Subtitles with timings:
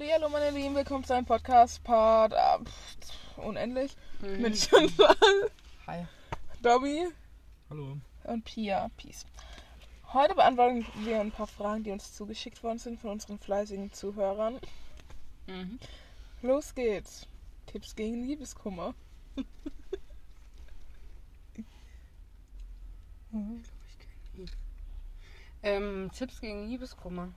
[0.00, 4.40] Hallo meine Lieben, willkommen zu einem Podcast Part pff, unendlich Mhm.
[4.40, 5.14] mit Chantal,
[5.86, 6.06] Hi.
[6.62, 7.06] Dobby
[7.68, 7.98] Hallo.
[8.24, 8.88] und Pia.
[8.96, 9.24] Peace.
[10.12, 14.58] Heute beantworten wir ein paar Fragen, die uns zugeschickt worden sind von unseren fleißigen Zuhörern.
[15.46, 15.78] Mhm.
[16.42, 17.26] Los geht's.
[17.66, 18.94] Tipps gegen Liebeskummer.
[25.62, 27.28] Ähm, Tipps gegen Liebeskummer.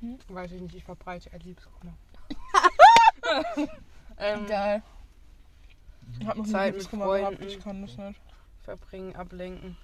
[0.00, 0.18] Mhm.
[0.28, 1.94] Weiß ich nicht, ich verbreite Liebeskummer.
[4.18, 4.82] ähm, Geil.
[6.20, 7.42] Ich hab noch Zeit mit Freunden.
[7.42, 8.20] ich kann das nicht.
[8.62, 9.76] verbringen, ablenken.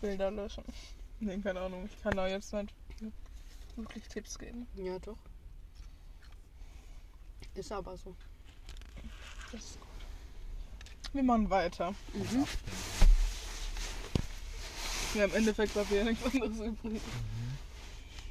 [0.00, 0.64] Bilder löschen.
[1.20, 1.86] Nee, keine Ahnung.
[1.86, 2.74] Ich kann da jetzt nicht
[3.76, 4.66] wirklich Tipps geben.
[4.76, 5.16] Ja, doch.
[7.54, 8.14] Ist aber so.
[9.50, 9.88] Das ist gut.
[11.12, 11.94] Wir machen weiter.
[12.12, 12.46] Mhm.
[15.14, 17.00] Ja, im Endeffekt war ja nichts anderes übrig.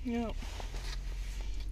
[0.04, 0.32] Ja.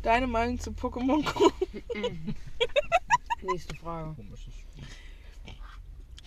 [0.04, 1.52] Deine Meinung zu Pokémon Go?
[3.42, 4.14] Nächste Frage.
[4.16, 4.84] Komisches Spiel.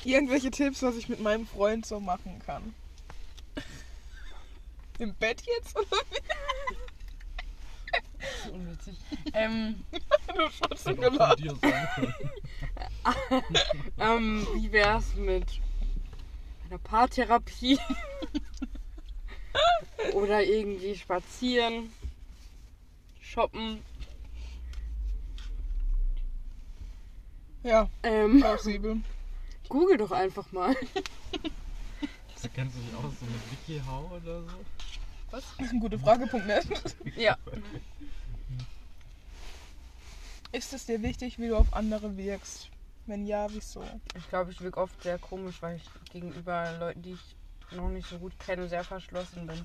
[0.04, 2.74] Irgendwelche Tipps, was ich mit meinem Freund so machen kann?
[4.98, 5.76] Im Bett jetzt?
[5.76, 5.86] Oder
[8.22, 8.96] Das ist unwitzig.
[9.34, 10.00] ähm, wie?
[10.68, 11.40] Du von gelacht.
[13.98, 15.46] ähm, wie wär's mit
[16.68, 17.78] einer Paartherapie?
[20.14, 21.92] Oder irgendwie spazieren,
[23.20, 23.82] shoppen.
[27.62, 28.96] Ja, Ähm, plausibel.
[29.68, 30.74] google doch einfach mal.
[32.42, 34.48] Da kennst du dich aus so mit WikiHow oder so?
[35.30, 36.60] Das ist ein guter Fragepunkt, ne?
[37.16, 37.38] Ja.
[40.50, 42.68] Ist es dir wichtig, wie du auf andere wirkst?
[43.06, 43.84] Wenn ja, wieso?
[44.16, 47.36] Ich glaube, ich wirke oft sehr komisch, weil ich gegenüber Leuten, die ich
[47.76, 49.64] noch nicht so gut kenne, sehr verschlossen bin.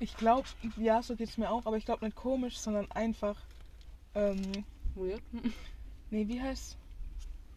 [0.00, 3.36] Ich glaube, ja, so geht's mir auch, aber ich glaube nicht komisch, sondern einfach,
[4.14, 5.22] ähm, Weird.
[6.10, 6.76] nee, wie heißt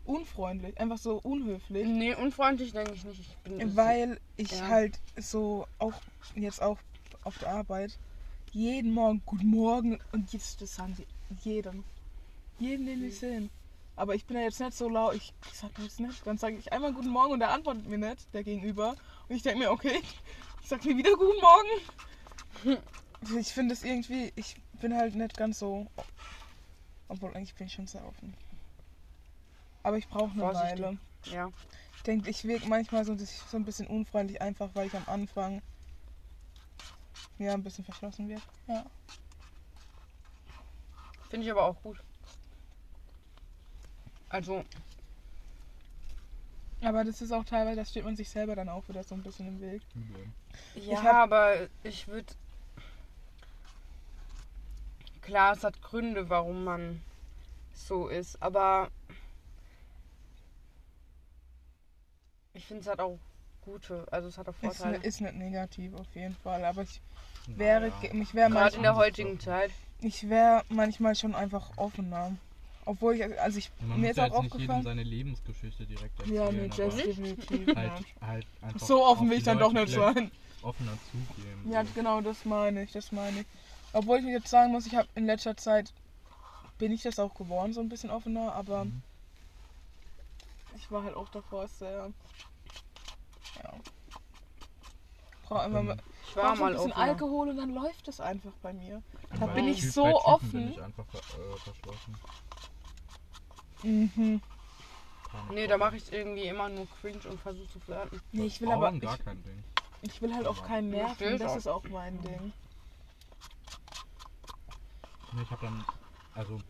[0.06, 1.88] Unfreundlich, einfach so unhöflich.
[1.88, 3.19] Nee, unfreundlich denke ich nicht.
[3.22, 4.69] Ich bin Weil ich Ja.
[4.69, 5.94] halt so auch
[6.35, 6.78] jetzt auch
[7.24, 7.97] auf der Arbeit
[8.51, 11.07] jeden Morgen Guten Morgen und jetzt das sagen sie
[11.44, 11.84] jedem.
[12.59, 13.50] Jeden, den ich sehe.
[13.95, 16.25] Aber ich bin ja jetzt nicht so laut, ich, sag das nicht.
[16.28, 18.95] Dann sage ich einmal Guten Morgen und der antwortet mir nicht, der Gegenüber.
[19.28, 20.02] Und ich denke mir, okay,
[20.62, 22.80] ich sag mir wieder Guten Morgen.
[23.40, 25.88] Ich finde es irgendwie, ich bin halt nicht ganz so.
[27.08, 28.36] Obwohl eigentlich bin ich schon sehr offen.
[29.84, 30.81] Aber ich brauche eine Vorsichtig.
[30.81, 30.97] Weile.
[31.25, 31.52] Ja.
[31.96, 35.62] Ich denke, ich wirke manchmal so, so ein bisschen unfreundlich, einfach weil ich am Anfang
[37.40, 38.42] ja ein bisschen verschlossen wird.
[38.68, 38.86] Ja.
[41.30, 41.97] Finde ich aber auch gut.
[44.30, 44.63] Also,
[46.85, 49.23] Aber das ist auch teilweise, da steht man sich selber dann auch wieder so ein
[49.23, 49.81] bisschen im Weg.
[50.75, 52.31] Ja, hab- aber ich würde.
[55.22, 57.01] Klar, es hat Gründe, warum man
[57.74, 58.90] so ist, aber
[62.53, 63.18] ich finde es hat auch
[63.62, 64.97] gute, also es hat auch Ist, Vorteile.
[64.97, 67.01] ist nicht negativ auf jeden Fall, aber ich
[67.47, 68.13] wäre, Naja.
[68.13, 69.72] ich wäre Gerade in der heutigen Zeit.
[70.01, 72.35] ich wäre manchmal schon einfach offener.
[72.88, 74.84] Obwohl ich, also ich, Man mir ist ja auch jetzt nicht jedem aufgefallen.
[74.84, 76.35] seine Lebensgeschichte direkt erzählen.
[76.35, 77.68] Ja, nee, das definitiv.
[77.68, 77.75] ja.
[77.75, 77.91] halt,
[78.22, 80.31] halt einfach So offen will ich dann doch nicht sein.
[80.62, 81.72] Offener zugehen.
[81.72, 81.91] Ja, so.
[81.95, 83.45] genau, das meine ich, das meine ich.
[83.94, 85.94] Obwohl ich jetzt sagen muss, ich habe in letzter Zeit
[86.78, 89.01] bin ich das auch geworden, so ein bisschen offener, aber Mhm.
[90.75, 92.12] ich war halt auch davor sehr.
[93.63, 93.74] Ja.
[95.44, 95.97] Brauche immer mal,
[96.28, 97.06] Ich brauch war so ein mal bisschen offener.
[97.06, 99.01] Alkohol und dann läuft es einfach bei mir.
[99.40, 100.51] Da bei bin ich Typ- so offen.
[100.51, 102.16] Bin ich einfach äh, verschlossen.
[103.84, 104.41] Mhm.
[105.50, 108.19] Nee, da mache ich irgendwie immer nur cringe und versuche zu flirten.
[108.31, 108.91] Nee, ich will aber.
[109.00, 109.63] gar Ich, kein Ding.
[110.02, 111.58] ich will halt auch keinen nerven, das auch.
[111.58, 112.53] ist auch mein Ding.
[115.31, 115.86] Nee, ich habe dann,
[116.34, 116.62] also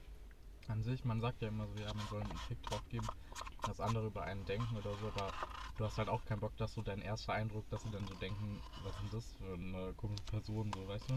[0.68, 3.12] an sich, man sagt ja immer so, ja, man soll einen Tick drauf geben,
[3.66, 5.34] dass andere über einen denken oder so, aber
[5.78, 8.16] du hast halt auch keinen Bock, dass so dein erster Eindruck, dass sie dann so
[8.16, 11.14] denken, was ist denn das für eine komische Person, so, weißt du?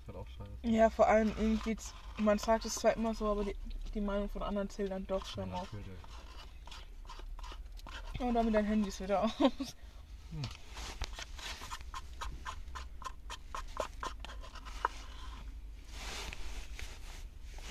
[0.00, 0.62] Ist halt auch scheiße.
[0.64, 1.76] Ja, vor allem irgendwie,
[2.18, 3.56] man sagt es zwar immer so, aber die,
[3.96, 5.68] die Meinung von anderen zählt dann doch schon Ja, auf.
[8.20, 9.32] Und damit dein Handy ist wieder aus.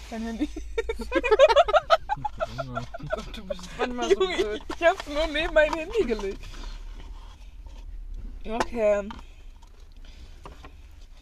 [0.09, 0.49] Dein Handy.
[3.33, 4.61] Du bist manchmal so Junge, blöd.
[4.75, 6.43] ich hab's nur neben mein Handy gelegt.
[8.45, 9.09] Okay.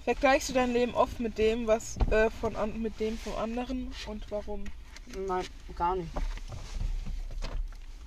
[0.04, 3.94] Vergleichst du dein Leben oft mit dem, was äh, von an, mit dem von anderen
[4.08, 4.66] und warum?
[5.28, 5.46] Nein,
[5.76, 6.10] gar nicht.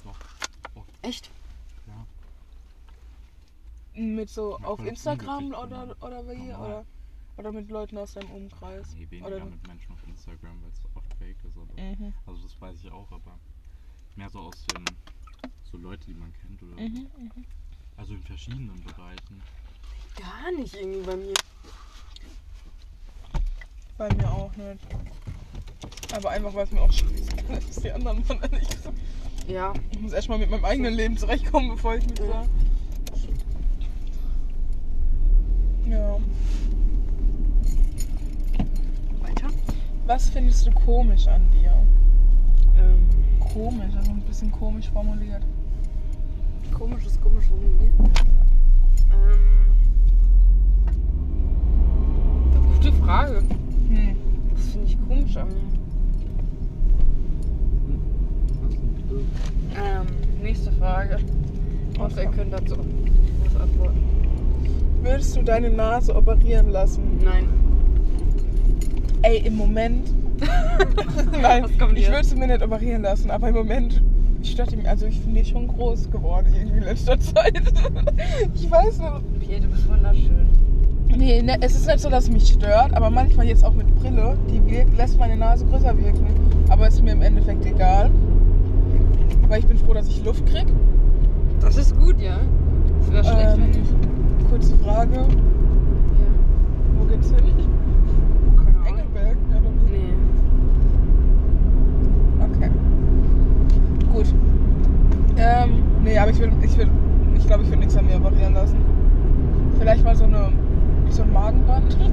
[0.05, 0.19] Doch.
[0.75, 0.85] Doch.
[1.03, 1.31] Echt?
[1.87, 2.07] Ja.
[4.01, 6.37] Mit so auf Instagram oder, oder wie?
[6.37, 6.59] Normal.
[6.59, 6.85] Oder,
[7.39, 8.95] oder mit Leuten aus deinem Umkreis?
[8.95, 11.57] Nee, weniger Oder- mit Menschen auf Instagram, weil es oft fake ist.
[11.57, 12.13] Mhm.
[12.27, 13.39] Also das weiß ich auch, aber
[14.17, 14.85] mehr so aus den
[15.71, 17.07] so Leute, die man kennt oder Mhm.
[17.19, 17.45] Mhm.
[17.97, 19.43] also in verschiedenen Bereichen.
[20.17, 21.35] Gar nicht irgendwie bei mir.
[23.99, 24.81] Bei mir auch nicht.
[26.15, 28.97] Aber einfach, weil es mir auch scheiße ist, die anderen von ehrlich gesagt.
[29.49, 29.73] Ja.
[29.91, 32.27] Ich muss erstmal mit meinem eigenen Leben zurechtkommen, bevor ich mit Ja.
[32.27, 32.49] sage.
[35.89, 36.17] Ja.
[39.23, 39.49] Weiter?
[40.07, 41.73] Was findest du komisch an dir?
[42.79, 43.09] Ähm,
[43.53, 45.43] Komisch, also ein bisschen komisch formuliert.
[46.77, 47.93] komisch ist komisch formuliert.
[49.13, 49.73] Ähm,
[52.53, 53.39] eine gute Frage.
[53.89, 54.17] Hm.
[54.55, 55.86] Das finde ich komisch an mir.
[59.77, 60.07] Ähm,
[60.43, 61.19] nächste Frage.
[61.99, 62.77] Und ihr könnt dazu
[63.45, 63.99] was antworten.
[65.03, 67.21] Würdest du deine Nase operieren lassen?
[67.25, 67.49] Nein.
[69.23, 70.09] Ey, im Moment.
[71.41, 71.65] Nein,
[71.95, 74.03] ich würde sie mir nicht operieren lassen, aber im Moment
[74.43, 74.89] stört die mich.
[74.89, 77.63] Also ich finde die schon groß geworden irgendwie in letzter Zeit.
[78.55, 79.41] ich weiß nicht.
[79.41, 80.49] Pierre, du bist wunderschön.
[81.17, 83.87] Nee, ne, es ist nicht so, dass es mich stört, aber manchmal jetzt auch mit
[83.97, 86.27] Brille, die wirkt, lässt meine Nase größer wirken.
[86.69, 88.11] Aber ist mir im Endeffekt egal.
[89.49, 90.67] Weil ich bin froh, dass ich Luft krieg.
[91.61, 92.39] Das ist gut, ja.
[93.01, 94.51] Das wäre schlecht, Ähm, nicht.
[94.51, 95.27] kurze Frage, Ja.
[96.99, 97.37] wo geht's hin?
[98.57, 98.87] Keine Ahnung.
[98.87, 99.37] Engelberg?
[99.53, 99.61] Ja?
[99.91, 100.15] Nee.
[102.45, 102.71] Okay.
[104.13, 104.35] Gut.
[105.37, 106.89] Ähm, nee, aber ich will, ich will,
[107.37, 108.79] ich glaube, ich will nichts an mir operieren lassen.
[109.79, 110.49] Vielleicht mal so eine,
[111.11, 111.97] so ein Magenband.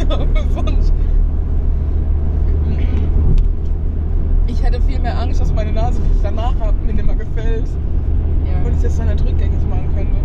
[0.08, 0.92] aber sonst.
[4.50, 7.14] Ich hätte viel mehr Angst, dass meine Nase, die ich danach habe, mir nicht mehr
[7.14, 7.66] gefällt
[8.46, 8.66] Ja.
[8.66, 10.16] und ich das dann nicht rückgängig machen könnte.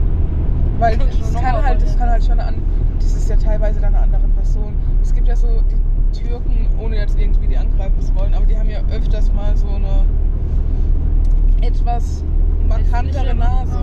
[0.80, 2.56] Weil noch kann halt, das kann halt schon an,
[3.00, 4.74] das ist ja teilweise dann eine andere Person.
[5.02, 8.58] Es gibt ja so die Türken, ohne jetzt irgendwie die angreifen zu wollen, aber die
[8.58, 10.06] haben ja öfters mal so eine
[11.62, 12.24] etwas
[12.68, 13.78] markantere Nase.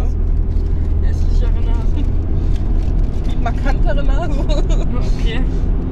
[1.02, 2.04] Hässlichere Nase.
[3.42, 4.40] Markantere Nase.
[5.18, 5.40] Okay.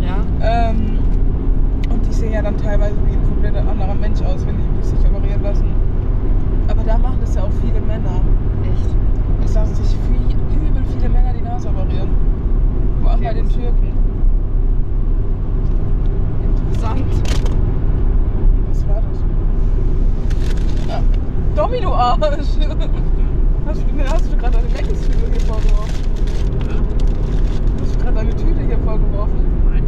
[0.00, 0.16] Ja.
[0.70, 0.98] ähm,
[1.90, 4.98] und die sehen ja dann teilweise wie ein komplett anderer Mensch aus, wenn die sich
[5.06, 5.64] operieren lassen.
[6.68, 8.20] Aber da machen das ja auch viele Männer.
[8.62, 8.94] Echt.
[9.44, 10.36] Es lassen sich viel,
[10.68, 12.10] übel viele Männer die Nase operieren.
[13.00, 13.92] Vor allem Okay, bei den Türken.
[16.66, 17.04] Interessant.
[18.68, 19.18] Was war das?
[20.90, 21.02] Ah,
[21.56, 22.48] Domino-Arsch!
[23.66, 25.94] Hast du, hast du gerade eine Meckensflügel hier vorgeworfen?
[27.80, 29.46] Hast du gerade eine Tüte hier vorgeworfen?
[29.70, 29.84] Nein.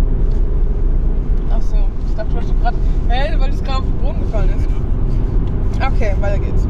[1.50, 2.76] Achso, ich dachte, du hast gerade.
[3.08, 4.68] Hä, weil es gerade auf den Boden gefallen ist.
[5.84, 6.68] Okay, weiter geht's.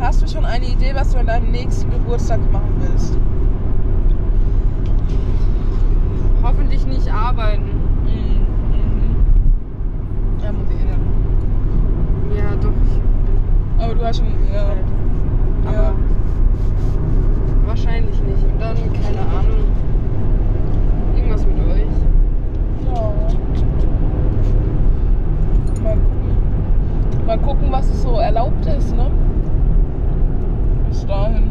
[0.00, 3.18] Hast du schon eine Idee, was du an deinem nächsten Geburtstag machen willst?
[6.42, 7.64] Hoffentlich nicht arbeiten.
[8.04, 8.46] Mhm.
[10.42, 10.76] Ja, muss ich
[12.36, 12.38] eh.
[12.38, 12.72] Ja, doch.
[13.78, 14.26] Ich Aber du hast schon.
[14.52, 14.72] Ja.
[15.66, 15.92] Aber Ja.
[17.66, 18.42] wahrscheinlich nicht.
[18.42, 19.68] Und dann, keine Ahnung.
[21.14, 21.86] Irgendwas mit euch.
[22.86, 23.12] Ja.
[25.82, 26.20] Mal gucken.
[27.30, 29.06] Mal gucken, was es so erlaubt ist, ne?
[30.88, 31.44] Bis dahin.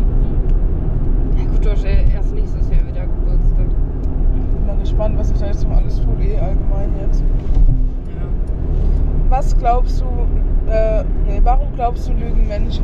[1.38, 3.66] Ja gut, du hast ja erst nächstes Jahr wieder Geburtstag.
[3.70, 7.22] Bin mal gespannt, was sich da jetzt noch alles tut, eh allgemein jetzt.
[8.10, 8.26] Ja.
[9.30, 12.84] Was glaubst du, äh, nee, warum glaubst du, lügen Menschen?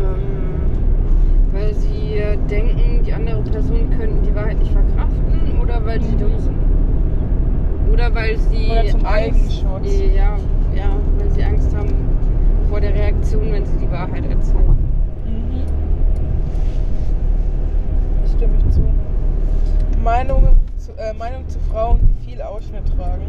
[0.00, 6.02] Ähm, weil sie äh, denken, die andere Person könnten die Wahrheit nicht verkraften oder weil
[6.02, 6.18] sie Mhm.
[6.18, 6.56] dumm sind.
[7.92, 10.00] Oder weil sie Oder zum Angst, Eigenschutz.
[10.12, 10.36] Ja,
[11.36, 11.94] sie Angst haben
[12.68, 14.76] vor der Reaktion, wenn sie die Wahrheit erzählen.
[15.26, 15.64] Mhm.
[18.24, 18.80] Ich stimme ich zu.
[20.02, 23.26] Meinung zu, äh, Meinung zu Frauen, die viel Ausschnitt tragen.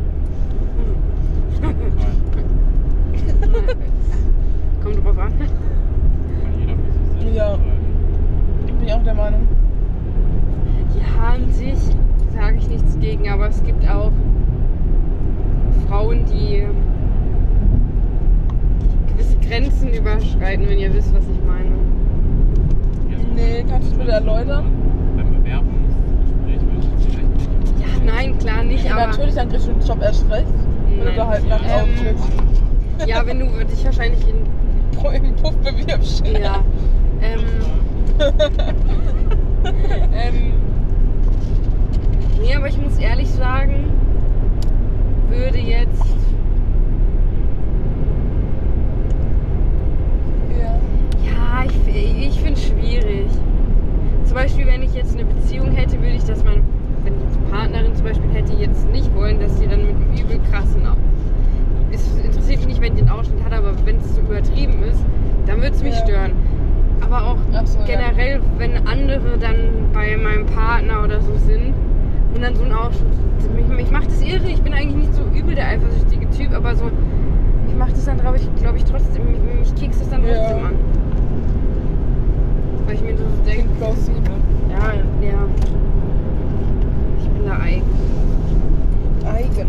[4.83, 5.33] Kommt drauf an.
[7.33, 7.53] Ja.
[7.53, 7.77] entscheiden.
[8.65, 9.47] Bin ich auch der Meinung.
[10.97, 11.77] Ja, an sich
[12.33, 14.11] sage ich nichts gegen, aber es gibt auch
[15.87, 16.63] Frauen, die
[19.97, 21.75] überschreiten, wenn ihr wisst, was ich meine.
[23.35, 24.65] Nee, kannst du es bitte erläutern?
[25.15, 27.49] Beim Bewerbungsgespräch will ich vielleicht nicht.
[27.81, 30.47] Ja, nein, klar nicht, Ja, aber natürlich, dann kriegst du den Job erst recht,
[30.97, 35.55] wenn du da halt nackt Ähm, ja, wenn du dich wahrscheinlich in Pro im Puff
[35.57, 36.25] bewirbst.
[36.25, 36.63] ja
[37.21, 37.39] ähm,
[40.13, 40.53] ähm,
[42.41, 43.91] nee, aber ich muss ehrlich sagen,
[45.29, 46.03] würde jetzt
[51.57, 53.25] Ah, ich, ich finde es schwierig.
[54.25, 56.61] Zum Beispiel, wenn ich jetzt eine Beziehung hätte, würde ich dass meine,
[57.03, 60.13] wenn ich jetzt Partnerin zum Beispiel hätte, jetzt nicht wollen, dass sie dann mit einem
[60.13, 60.83] übel krassen.
[61.91, 65.03] Es interessiert mich nicht, wenn die einen Ausschnitt hat, aber wenn es so übertrieben ist,
[65.47, 66.03] dann würde es mich ja.
[66.03, 66.31] stören.
[67.01, 68.41] Aber auch so, generell, ja.
[68.59, 71.73] wenn andere dann bei meinem Partner oder so sind
[72.35, 73.07] und dann so ein Ausschnitt.
[73.55, 74.47] Mich, mich macht das irre.
[74.47, 76.91] Ich bin eigentlich nicht so übel der eifersüchtige Typ, aber so.
[77.67, 79.23] Ich mache das dann, glaube ich, glaub ich, trotzdem.
[79.31, 80.65] Mich, mich kekst das dann trotzdem ja.
[80.65, 80.96] an.
[82.87, 84.31] Weil ich mir so denke, plausibel.
[84.69, 85.47] ja, ja.
[87.19, 87.83] Ich bin da eigen.
[89.25, 89.67] Eigen.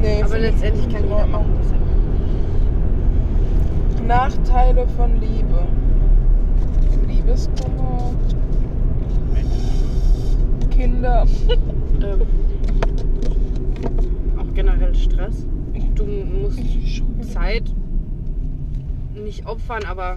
[0.00, 1.80] Nee, Aber letztendlich kann jeder machen, was er
[3.98, 4.06] will.
[4.06, 5.66] Nachteile von Liebe.
[7.08, 8.14] Liebeskummer.
[10.70, 11.26] Kinder.
[12.02, 12.22] Ähm,
[14.38, 15.44] auch generell Stress.
[15.94, 17.64] Du musst Zeit
[19.14, 20.16] nicht opfern, aber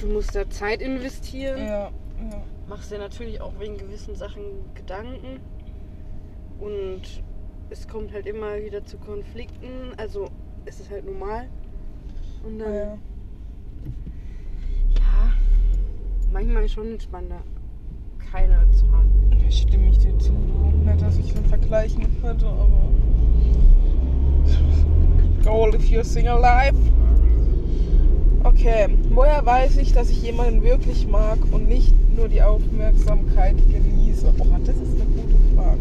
[0.00, 1.58] du musst da Zeit investieren.
[1.58, 2.42] Ja, ja.
[2.68, 4.42] Machst dir natürlich auch wegen gewissen Sachen
[4.74, 5.40] Gedanken.
[6.58, 7.22] Und
[7.70, 9.92] es kommt halt immer wieder zu Konflikten.
[9.96, 10.28] Also
[10.64, 11.48] es ist halt normal.
[12.44, 12.98] Und dann, ja.
[14.94, 15.32] ja,
[16.32, 17.42] manchmal schon entspannender,
[18.30, 19.10] keine zu haben.
[19.30, 20.32] Da stimme ich dir zu.
[20.32, 20.90] Du.
[20.90, 22.90] Nicht, dass ich den vergleichen könnte, aber.
[25.44, 26.76] Goal if you're single life.
[28.42, 34.32] Okay, woher weiß ich, dass ich jemanden wirklich mag und nicht nur die Aufmerksamkeit genieße?
[34.38, 35.78] Oh, das ist eine gute Frage.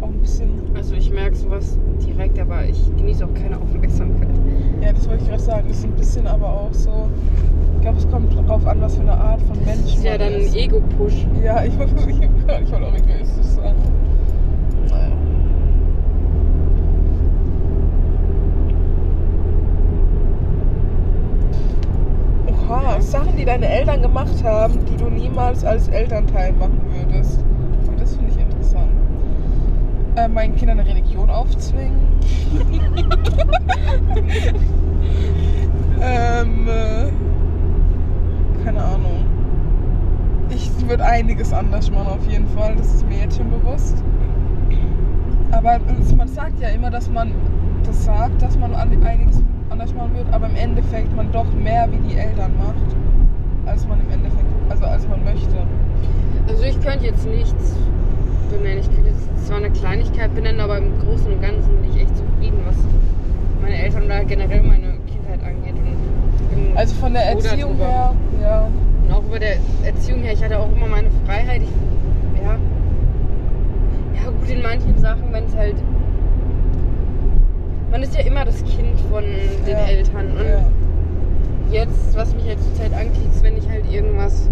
[0.00, 0.50] Auch ein bisschen.
[0.74, 4.28] Also ich merke sowas direkt, aber ich genieße auch keine Aufmerksamkeit.
[4.82, 5.68] Ja, das wollte ich gerade sagen.
[5.68, 7.08] Das ist ein bisschen aber auch so.
[7.76, 10.10] Ich glaube, es kommt darauf an, was für eine Art von Mensch Das ist ja
[10.12, 10.56] man dann ein ist.
[10.56, 11.26] Ego-Push.
[11.44, 13.74] Ja, ich wollte, ich wollte auch egoistisch sagen.
[14.88, 15.12] Naja.
[22.74, 27.38] Oha, Sachen, die deine Eltern gemacht haben, die du niemals als Elternteil machen würdest.
[27.86, 28.90] Und das finde ich interessant.
[30.16, 32.00] Äh, meinen Kindern eine Religion aufzwingen.
[36.02, 37.12] ähm, äh,
[38.64, 39.24] keine Ahnung.
[40.50, 44.02] Ich würde einiges anders machen auf jeden Fall, das ist mir jetzt schon bewusst.
[45.52, 45.78] Aber
[46.16, 47.30] man sagt ja immer, dass man
[47.86, 49.43] das sagt, dass man an- einiges
[49.74, 52.96] anders machen wird, aber im Endeffekt man doch mehr wie die Eltern macht,
[53.66, 55.56] als man im Endeffekt, also als man möchte.
[56.48, 57.74] Also ich könnte jetzt nichts
[58.50, 58.78] benennen.
[58.78, 62.16] Ich könnte jetzt zwar eine Kleinigkeit benennen, aber im Großen und Ganzen bin ich echt
[62.16, 62.76] zufrieden, was
[63.62, 65.74] meine Eltern oder generell meine Kindheit angeht.
[66.76, 67.84] Also von der Erziehung darüber.
[67.84, 68.68] her, ja.
[69.04, 71.62] Und auch über der Erziehung her, ich hatte auch immer meine Freiheit.
[71.62, 72.56] Ich, ja.
[74.14, 75.76] Ja, gut, in manchen Sachen, wenn es halt.
[77.94, 80.32] Man ist ja immer das Kind von den ja, Eltern.
[80.32, 80.66] Und ja.
[81.70, 84.50] jetzt, was mich halt zur Zeit anklickst, wenn ich halt irgendwas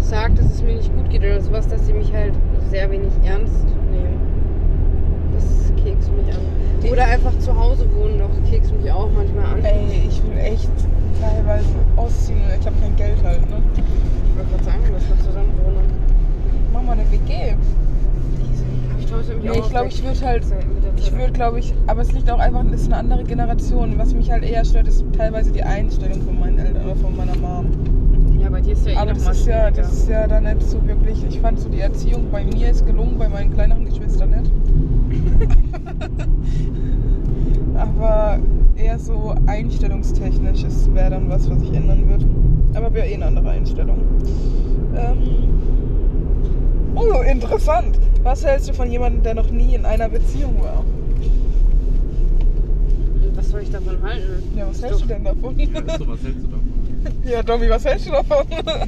[0.00, 2.34] sage, dass es mir nicht gut geht oder sowas, dass sie mich halt
[2.68, 4.18] sehr wenig ernst nehmen.
[5.36, 6.90] Das kekst mich an.
[6.90, 9.64] Oder einfach zu Hause wohnen noch, kekst mich auch manchmal an.
[9.64, 10.68] Ey, ich will echt
[11.20, 12.42] teilweise ausziehen.
[12.58, 13.62] Ich habe kein Geld halt, ne?
[13.76, 15.86] Ich wollte gerade sagen, dass wir zusammen wohnen.
[16.72, 17.54] Mach mal eine WG.
[19.08, 20.44] Ich glaube, irgendwie Nee, ich glaube, ich würde halt,
[20.98, 23.94] ich würde glaube ich, aber es liegt auch einfach, es ist eine andere Generation.
[23.96, 27.34] Was mich halt eher stört, ist teilweise die Einstellung von meinen Eltern oder von meiner
[27.36, 27.66] Mom.
[28.38, 30.62] Ja, bei dir ist ja eh Aber das ist ja, das ist ja dann nicht
[30.62, 34.28] so wirklich, ich fand so die Erziehung bei mir ist gelungen, bei meinen kleineren Geschwistern
[34.28, 34.50] nicht.
[37.78, 38.38] aber
[38.76, 42.26] eher so einstellungstechnisch wäre dann was, was sich ändern wird.
[42.74, 44.00] Aber wäre eh eine andere Einstellung.
[44.94, 45.57] Ähm,
[46.98, 47.98] oh, interessant.
[48.22, 50.84] Was hältst du von jemandem, der noch nie in einer Beziehung war?
[53.34, 54.42] Was soll ich davon halten?
[54.56, 55.58] Ja, was hältst du denn davon?
[55.58, 55.66] Ja,
[55.98, 57.22] so, was hältst du davon?
[57.24, 58.46] ja, Dobby, was hältst du davon?
[58.50, 58.86] Ja.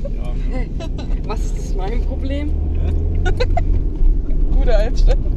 [1.27, 2.51] Was ist das mein Problem?
[4.57, 5.33] Gute Einstellung.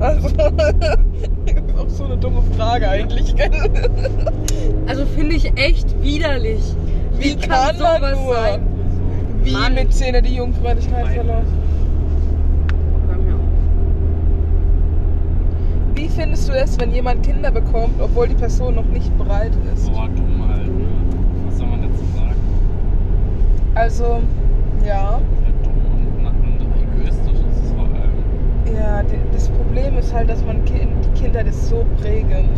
[0.00, 3.50] Also, ist auch so eine dumme Frage eigentlich, gell?
[4.86, 6.62] Also finde ich echt widerlich.
[7.18, 8.34] Wie kann man sowas nur?
[8.34, 8.73] sein?
[9.44, 9.74] Wie Mann.
[9.74, 11.52] mit Zähne die Jungfräulichkeit verläuft.
[15.94, 19.92] Wie findest du es, wenn jemand Kinder bekommt, obwohl die Person noch nicht bereit ist?
[19.92, 20.70] Boah, dumm halt.
[21.46, 22.34] Was soll man dazu sagen?
[23.74, 24.22] Also,
[24.84, 25.20] ja,
[25.62, 26.60] dumm und, nach- und
[27.00, 28.74] egoistisch ist es vor allem.
[28.76, 32.50] ja, das Problem ist halt, dass man kind, die Kindheit ist so prägend.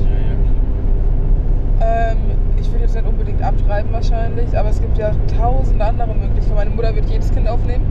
[1.79, 2.13] Ja, ja.
[2.13, 2.19] Ähm,
[2.67, 6.55] ich würde jetzt nicht unbedingt abtreiben wahrscheinlich, aber es gibt ja tausend andere Möglichkeiten.
[6.55, 7.85] Meine Mutter wird jedes Kind aufnehmen.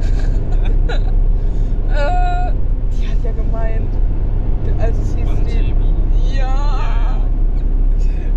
[1.88, 2.52] äh,
[2.92, 3.88] die hat ja gemeint,
[4.78, 5.52] also es hieß Und die.
[5.52, 5.76] JB.
[6.36, 7.18] Ja.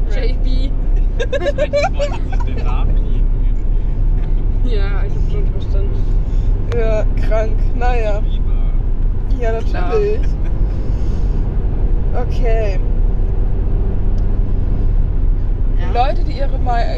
[0.10, 0.46] JB.
[0.46, 2.96] Ich wollte sich den Namen.
[4.64, 6.04] Ja, ich hab schon verstanden.
[6.78, 7.54] Ja, krank.
[7.78, 8.22] Naja.
[9.40, 9.90] Ja, Klar.
[9.90, 10.28] natürlich.
[12.16, 12.80] Okay.
[15.80, 15.85] Ja.
[15.96, 16.50] Leute, die ihre,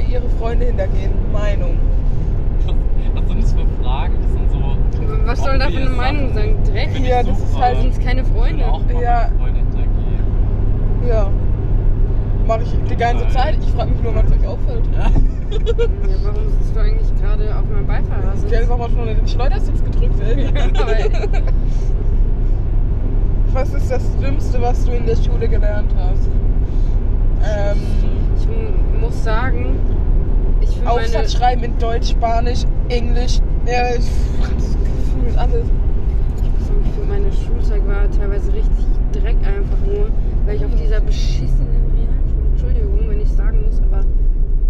[0.10, 1.12] ihre Freunde hintergehen.
[1.32, 1.78] Meinung.
[2.66, 2.74] Was,
[3.22, 4.14] was sind das für Fragen?
[4.24, 4.58] Das sind so.
[5.28, 6.56] Was soll da für eine Meinung sein?
[6.66, 6.90] Dreck?
[6.94, 8.66] Ich Ja, das ist halt- Sind keine Ich will Freunde?
[8.66, 9.30] auch mal Ja.
[9.30, 11.08] meine Freunde hintergehen.
[11.08, 11.30] Ja.
[12.48, 13.28] Mache ich die ganze.
[13.28, 13.58] Zeit.
[13.62, 14.84] Ich frage mich nur, was euch auffällt.
[14.96, 15.00] Ja.
[15.00, 15.10] Ja,
[16.24, 18.52] warum sitzt du eigentlich gerade auf meinem Beifahrersitz?
[18.52, 20.48] Ich habe einfach schon den Schleudersitz gedrückt, ey.
[23.54, 26.30] Was ist das Schlimmste, was du in der Schule gelernt hast?
[27.46, 28.27] Ähm, ich
[29.08, 29.80] muss sagen,
[30.62, 34.06] ich finde meine, Aufsatz schreiben in Deutsch, Spanisch, Englisch, ja, ich
[34.42, 35.66] Franz, gefühlt alles.
[36.44, 40.10] ich muss sagen, ich finde meine Schulzeit war teilweise richtig Dreck einfach nur,
[40.46, 44.06] weil ich auf dieser beschissenen Realschule, Entschuldigung, wenn ich sagen muss, aber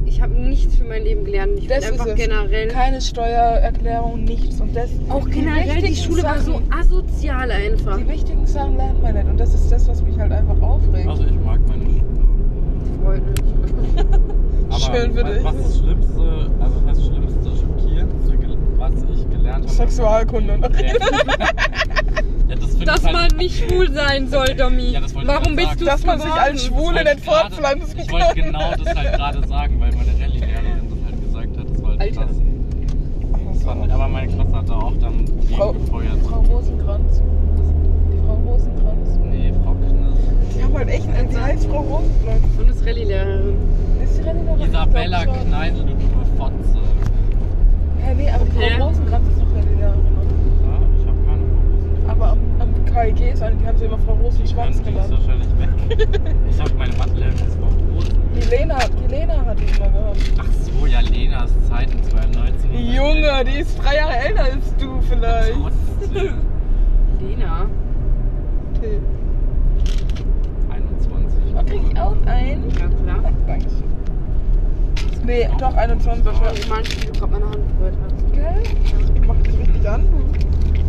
[0.05, 1.53] ich habe nichts für mein Leben gelernt.
[1.57, 2.27] Ich Das einfach ist es.
[2.27, 4.61] generell, Keine Steuererklärung, nichts.
[4.61, 7.97] Und das, auch generell, die wichtigen Schule war so Sachen, asozial einfach.
[7.97, 9.27] Die wichtigen Sachen lernt man nicht.
[9.27, 11.07] Und das ist das, was mich halt einfach aufregt.
[11.09, 12.03] Also ich mag meine Schule.
[13.03, 13.56] Freut mich.
[14.69, 15.43] Aber Schön für was, dich.
[15.43, 18.33] was das Schlimmste, also was heißt Schlimmste, Schockierendste,
[18.77, 19.73] was ich gelernt habe.
[19.73, 20.59] Sexualkunde.
[20.61, 20.67] Ja,
[22.49, 24.91] ja das Dass ich halt, man nicht schwul sein soll, Domi.
[24.91, 27.39] Ja, das ich Warum bist du Dass man sich als das Schwule nicht ich gerade-
[27.49, 28.35] fortpflanzen Ich wollte kann.
[28.35, 31.69] genau das halt gerade sagen, weil meine Rallye-Lehrerin das halt gesagt hat.
[31.69, 32.21] Das war halt Alter.
[32.25, 32.35] krass.
[33.53, 35.25] Das war, aber meine Klasse hat da auch dann
[35.55, 36.17] Frau, gefeuert.
[36.29, 37.21] Frau Rosenkranz.
[38.13, 39.19] Die Frau Rosenkranz.
[39.31, 40.55] Nee, Frau Kniss.
[40.57, 42.43] Die haben halt echt eine, die heißt Frau Rosenkranz.
[42.57, 42.67] Bundesrallye-Lehrerin.
[42.69, 43.55] Ist Rallye-Lehrerin?
[44.15, 45.47] Isabella glaub schon.
[45.47, 46.79] Kneisel, du dumme Fotze.
[48.05, 48.51] Ja, nee, aber die.
[48.77, 50.03] Frau Rosenkranz ist doch Rallye-Lehrerin.
[50.63, 52.09] Ja, ich habe keine Frau Rosen.
[52.09, 55.11] Aber am, am KIG ist eine, die haben sie immer Frau Rosenschwanz Die ist genannt.
[55.11, 56.29] wahrscheinlich weg.
[56.49, 58.17] Ich habe meine Mathelehrerin ist Frau Rosen.
[58.35, 60.17] Die Lena, die Lena hat die immer gehabt.
[60.39, 62.93] Ach so, ja, Lenas Zeiten 2019.
[62.93, 65.53] Junge, die ist drei Jahre älter als du vielleicht.
[65.53, 66.33] Trotzdem.
[67.19, 67.65] Lena.
[68.75, 68.99] Okay.
[70.69, 71.39] 21.
[71.55, 72.63] Da krieg ich auch ein.
[72.69, 73.31] Ja, klar.
[73.47, 73.96] Dankeschön.
[75.27, 76.65] Nee, doch 21 Das war wahrscheinlich.
[76.67, 78.33] immer, wie du gerade meine Hand berührt hast.
[78.33, 78.63] Gell?
[79.13, 80.03] Ich mach das richtig an.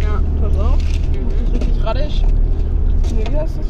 [0.01, 0.21] Ja.
[0.41, 0.79] Pass auf.
[0.79, 1.53] Mhm.
[1.53, 2.23] Richtig raddisch.
[3.15, 3.67] Nee, wie heißt das?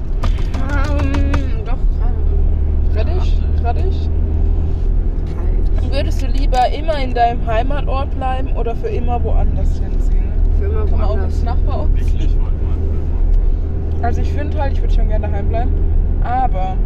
[1.03, 2.97] Ähm, doch?
[2.97, 3.33] Raddisch?
[3.63, 3.85] Kalt.
[5.91, 10.25] Würdest du lieber immer in deinem Heimatort bleiben oder für immer woanders hinziehen?
[10.61, 11.35] Für immer Kann man auch woanders.
[11.35, 14.05] ins Nachbarort Wirklich, ich wollte mal.
[14.05, 15.73] Also ich finde halt, ich würde schon gerne daheim bleiben.
[16.23, 16.77] Aber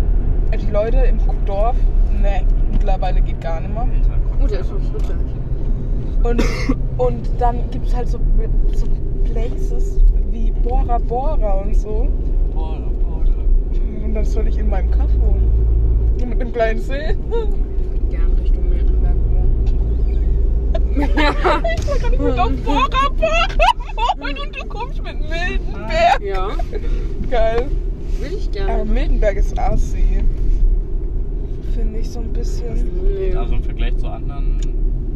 [0.60, 1.76] die Leute im Dorf,
[2.20, 3.86] ne, mittlerweile geht gar nicht mehr.
[4.42, 5.16] Oh, der ist schon Schritte.
[6.22, 6.42] Und,
[6.98, 8.18] und dann gibt es halt so,
[8.74, 8.86] so
[9.24, 12.08] Places wie Bora Bora und so.
[12.54, 13.32] Border, Border.
[14.04, 15.50] Und dann soll ich in meinem Kaff wohnen.
[16.18, 17.16] Mit einem kleinen See.
[18.10, 19.64] Gern Richtung Miltenberg wohnen.
[20.94, 23.48] Ich sag gar nicht mit auf Bora Bora
[24.18, 26.20] wohnen und du kommst mit Miltenberg.
[26.20, 26.48] ja,
[27.30, 27.68] Geil.
[28.20, 28.84] will ich Aber gerne.
[28.84, 30.21] Miltenberg ist Assi.
[31.74, 32.74] Finde ich so ein bisschen.
[33.18, 33.34] Nee.
[33.34, 34.58] Also im Vergleich zu anderen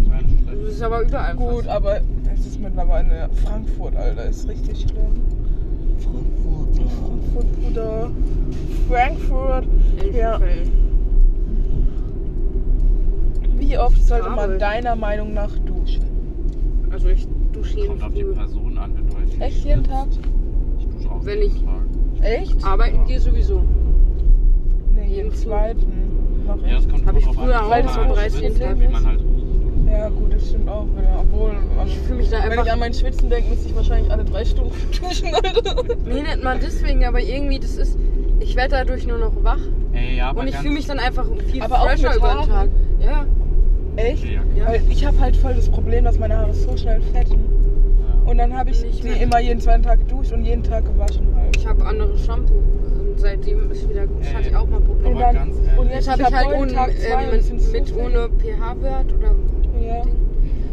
[0.05, 0.67] kleinen Das Städten.
[0.69, 1.69] ist aber überall Gut, fast.
[1.69, 2.01] aber
[2.35, 4.25] es ist mittlerweile Frankfurt, Alter.
[4.27, 5.23] Ist richtig schlimm.
[5.99, 6.77] Frankfurt.
[6.77, 8.11] Frankfurt, Bruder.
[8.89, 9.67] Frankfurt.
[10.15, 10.41] Ja.
[13.59, 16.05] Wie oft sollte man deiner Meinung nach duschen?
[16.91, 18.35] Also ich dusche jeden Kommt auf die Früh.
[18.35, 20.07] Person an, wenn du halt Echt jeden Tag?
[20.79, 22.23] Ich dusche auch Wenn jeden ich- Tag.
[22.23, 22.65] Echt?
[22.65, 23.63] Arbeiten gehe sowieso.
[24.95, 25.93] Nee, jeden jeden zweiten.
[26.47, 28.81] Noch Ja, das kommt Hab auch ich früher auch mal halt 13 schwitzt, Tage.
[28.81, 29.21] wie man halt.
[29.91, 31.21] Ja, gut, das stimmt auch wieder.
[31.21, 34.11] Obwohl, also, Ich fühle mich da wenn ich an mein Schwitzen denke, müsste ich wahrscheinlich
[34.13, 35.83] alle drei Stunden duschen, Alter.
[36.05, 37.97] Nee, nicht mal deswegen, aber irgendwie, das ist.
[38.41, 39.61] Ich werde dadurch nur noch wach.
[39.93, 42.35] Ey, ja, aber Und ich fühle mich dann einfach viel Aber auch fresher mit über
[42.41, 42.49] den?
[42.49, 42.69] Tag.
[43.01, 43.27] Ja.
[43.97, 44.25] Echt?
[44.25, 44.67] Ja, Ja.
[44.69, 47.39] Weil ich habe halt voll das Problem, dass meine Haare so schnell fetten.
[48.25, 48.31] ja.
[48.31, 49.21] Und dann habe ich die mehr.
[49.23, 51.57] immer jeden zweiten Tag geduscht und jeden Tag gewaschen halt.
[51.57, 52.63] Ich habe andere Shampoo.
[53.17, 54.21] Und seitdem ist wieder gut.
[54.23, 55.15] Das hatte ich auch mal Probleme.
[55.25, 55.79] Aber dann, ganz ehrlich.
[55.79, 57.95] und jetzt habe ich hab halt ohne, so mit fett.
[57.97, 59.35] ohne pH-Wert oder
[59.81, 60.03] Ja.
[60.03, 60.13] Ding.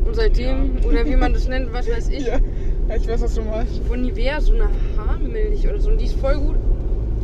[0.06, 2.34] Und seitdem, oder wie man das nennt, was weiß ich, ja.
[2.90, 3.82] ja, ich weiß, was du meinst.
[3.88, 5.92] von Nivea so eine Haarmilch oder so.
[5.92, 6.56] Und die ist voll gut.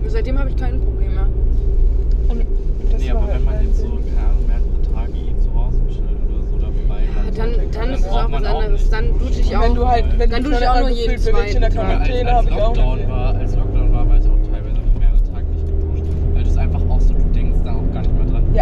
[0.01, 1.27] Und seitdem habe ich kein Problem mehr.
[2.29, 2.45] Und
[2.91, 6.19] das Nee, war aber halt wenn man mein jetzt so mehrere Tage zu Hause chillt
[6.29, 8.89] oder so dabei Ja, hat, dann, dann ist es braucht auch was man auch anderes.
[8.89, 9.61] Dann dusche ich auch.
[9.63, 11.77] wenn du halt, wenn Dann dusche ich auch Toilette nur jeden zweiten Tag.
[11.77, 15.23] als, als habe ich auch Lockdown war, als Lockdown war, war ich auch teilweise mehrere
[15.33, 16.03] Tage nicht geduscht.
[16.33, 18.03] Weil du es einfach auch so, du denkst dann auch gar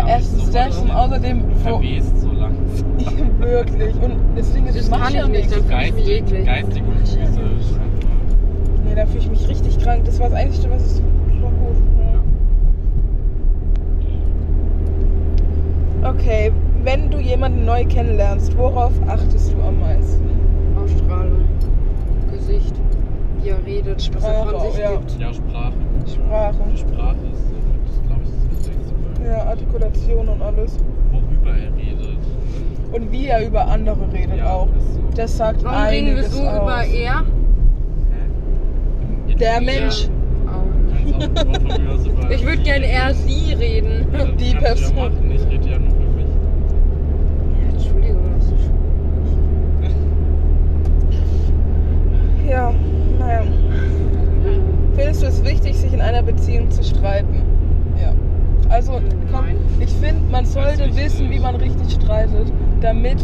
[0.08, 2.86] das und außerdem Du wo, verwehst so langsam.
[3.40, 3.96] wirklich.
[3.96, 6.06] Und das Ding ist, Das ich mach kann ja ich nicht, dann fühle ich mich
[6.06, 6.46] Geistig, eklig.
[6.46, 7.20] geistig und physisch.
[7.26, 8.08] einfach.
[8.86, 10.06] Nee, da fühle ich mich richtig krank.
[10.06, 11.04] Das war das Einzige, was ich.
[11.42, 11.76] War gut.
[16.02, 16.10] Ja.
[16.10, 16.52] Okay,
[16.84, 20.26] wenn du jemanden neu kennenlernst, worauf achtest du am meisten?
[20.82, 21.44] Ausstrahlung,
[22.32, 22.74] Gesicht,
[23.42, 24.92] wie er redet, was er Sprache, von sich ja.
[24.92, 25.20] gibt.
[25.20, 25.74] Ja, Sprache.
[26.06, 26.56] Sprache.
[26.78, 28.94] Sprache ist, so, glaube ich, das Wichtigste.
[29.16, 30.78] weil Ja, Artikulation und alles.
[31.12, 32.18] Worüber er redet.
[32.94, 34.68] Und wie er über andere redet Ja, auch.
[34.68, 35.02] so.
[35.16, 36.62] Das sagt Warum reden wir einiges so aus.
[36.64, 37.24] über er?
[39.28, 39.36] Hä?
[39.36, 40.06] Der Mensch.
[40.08, 40.14] Über
[42.32, 44.08] Ich würde gerne er, sie reden.
[44.14, 44.98] Ja, die Person.
[44.98, 45.32] Ja machen.
[45.32, 46.26] Ich rede ja nur für mich.
[47.62, 48.58] Ja, Entschuldigung, das ist schon.
[52.50, 52.74] Ja,
[53.20, 53.42] naja.
[54.96, 57.42] Findest du es wichtig, sich in einer Beziehung zu streiten?
[58.02, 58.14] Ja.
[58.70, 58.94] Also,
[59.32, 59.46] komm,
[59.80, 62.52] ich finde, man sollte wissen, wie man richtig streitet,
[62.82, 63.18] damit,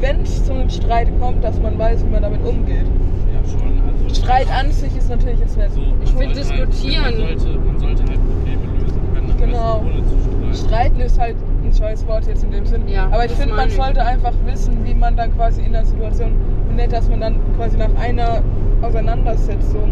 [0.00, 2.84] wenn es zu einem Streit kommt, dass man weiß, wie man damit umgeht.
[3.32, 3.80] Ja, schon.
[4.04, 5.72] Also, Streit an sich ist natürlich jetzt nicht.
[5.72, 9.80] so, Ich find sollte Halt, diskutieren- man, sollte, man sollte halt Probleme lösen können, Genau.
[9.80, 10.54] ohne zu streiten.
[10.54, 12.82] Streiten ist halt ein scheiß Wort jetzt in dem Sinn.
[12.88, 13.74] Ja, Aber ich finde, man ich.
[13.74, 16.32] sollte einfach wissen, wie man dann quasi in der Situation
[16.68, 18.42] und nicht, dass man dann quasi nach einer
[18.82, 19.90] Auseinandersetzung.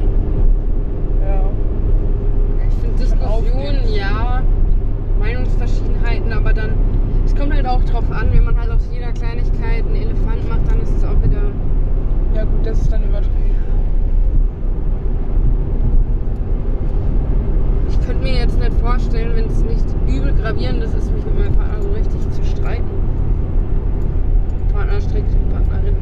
[2.98, 4.42] Diskussionen, ja,
[5.18, 6.70] Meinungsverschiedenheiten, aber dann,
[7.24, 10.70] es kommt halt auch drauf an, wenn man halt aus jeder Kleinigkeit einen Elefant macht,
[10.70, 11.42] dann ist es auch wieder.
[12.34, 13.52] Ja, gut, das ist dann übertrieben.
[17.88, 21.54] Ich könnte mir jetzt nicht vorstellen, wenn es nicht übel gravierendes ist, mich mit meinem
[21.54, 22.90] Partner so richtig zu streiten.
[24.72, 25.96] Partner strickt Partnerin.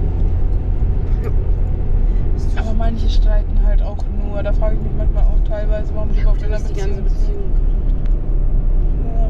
[2.36, 4.42] Ist Aber manche streiten halt auch nur.
[4.42, 7.04] Da frage ich mich manchmal auch teilweise, warum die überhaupt in einer Beziehung sind.
[7.04, 7.52] Beziehung.
[9.04, 9.28] Ja.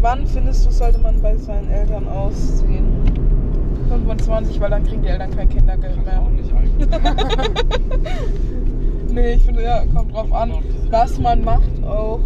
[0.00, 3.02] Wann findest du, sollte man bei seinen Eltern ausziehen?
[3.88, 6.20] 25, weil dann kriegen die Eltern kein Kindergeld mehr.
[6.20, 6.88] auch nicht eigentlich.
[9.12, 10.54] Nee, ich finde, ja, kommt drauf an,
[10.88, 12.20] was man macht auch.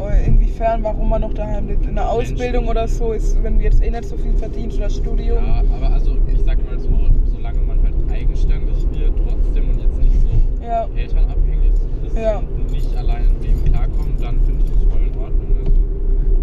[0.00, 1.86] Oder Inwiefern, warum man noch daheim lebt.
[1.86, 4.90] In der Ausbildung oder so ist, wenn du jetzt eh nicht so viel verdienst oder
[4.90, 5.44] Studium.
[5.44, 6.88] Ja, aber also ich sag mal so,
[7.32, 10.86] solange man halt eigenständig wird, trotzdem und jetzt nicht so Ja.
[10.96, 11.70] elternabhängig
[12.06, 12.38] ist Ja.
[12.38, 15.56] und nicht allein im Leben klarkommt, dann finde ich das voll in Ordnung.
[15.64, 15.76] Also,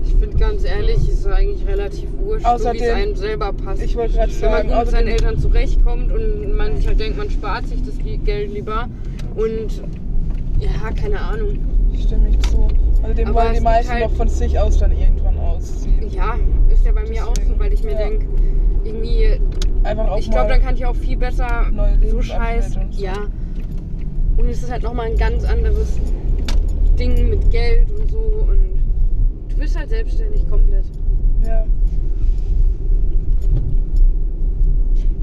[0.04, 3.54] Ich finde ganz ehrlich, ist es eigentlich relativ wurscht, so wie Außerdem- es einem selber
[3.54, 3.82] passt.
[3.84, 6.88] Ich wollte gerade Wenn man sagen, gut mit seinen außerdem, Eltern zurechtkommt und man sich
[6.88, 8.88] halt denkt, man spart sich das Geld lieber
[9.36, 9.84] und
[10.60, 11.60] ja, keine Ahnung.
[12.00, 12.57] stimme ich zu.
[13.18, 16.10] Dem Aber wollen die meisten halt- doch von sich aus dann irgendwann ausziehen.
[16.12, 16.36] Ja,
[16.72, 17.98] ist ja bei mir auch so, weil ich mir Ja.
[18.10, 18.28] denke,
[18.84, 19.40] irgendwie,
[19.84, 23.04] Einfach auch ich glaube, dann kann ich auch viel besser neue so scheiß, und so.
[23.04, 23.14] ja.
[24.38, 25.98] Und es ist halt nochmal ein ganz anderes
[27.00, 28.82] Ding mit Geld und so und
[29.50, 30.86] du bist halt selbstständig komplett.
[31.46, 31.66] Ja.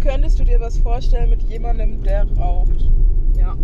[0.01, 2.91] Könntest du dir was vorstellen mit jemandem, der raucht?
[3.39, 3.55] Ja,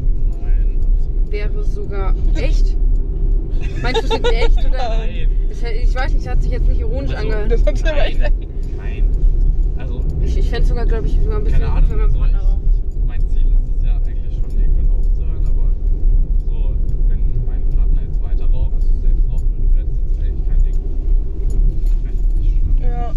[0.40, 1.30] nein, absolut.
[1.32, 2.76] wäre sogar echt.
[3.82, 4.88] Meinst du jetzt echt oder?
[4.98, 5.28] Nein.
[5.48, 7.52] Das, ich weiß nicht, das hat sich jetzt nicht ironisch Also, angehört.
[7.52, 8.20] Das hat sich aber echt.
[8.20, 8.32] Nein,
[8.76, 9.04] nein.
[9.78, 11.98] Also, Ich, ich fände es sogar, glaube ich, sogar ein bisschen keine gut, Ahnung, wenn
[11.98, 12.60] mein so, Partner raucht.
[12.72, 15.72] ich, mein Ziel ist es ja eigentlich schon irgendwann aufzuhören, aber
[16.46, 16.74] so,
[17.08, 20.62] wenn mein Partner jetzt weiter raucht, also selbst rauchen würde, wäre das jetzt eigentlich kein
[20.62, 20.74] Ding.
[22.02, 22.76] Wäre jetzt nicht schlimm.
[22.82, 23.12] Ja.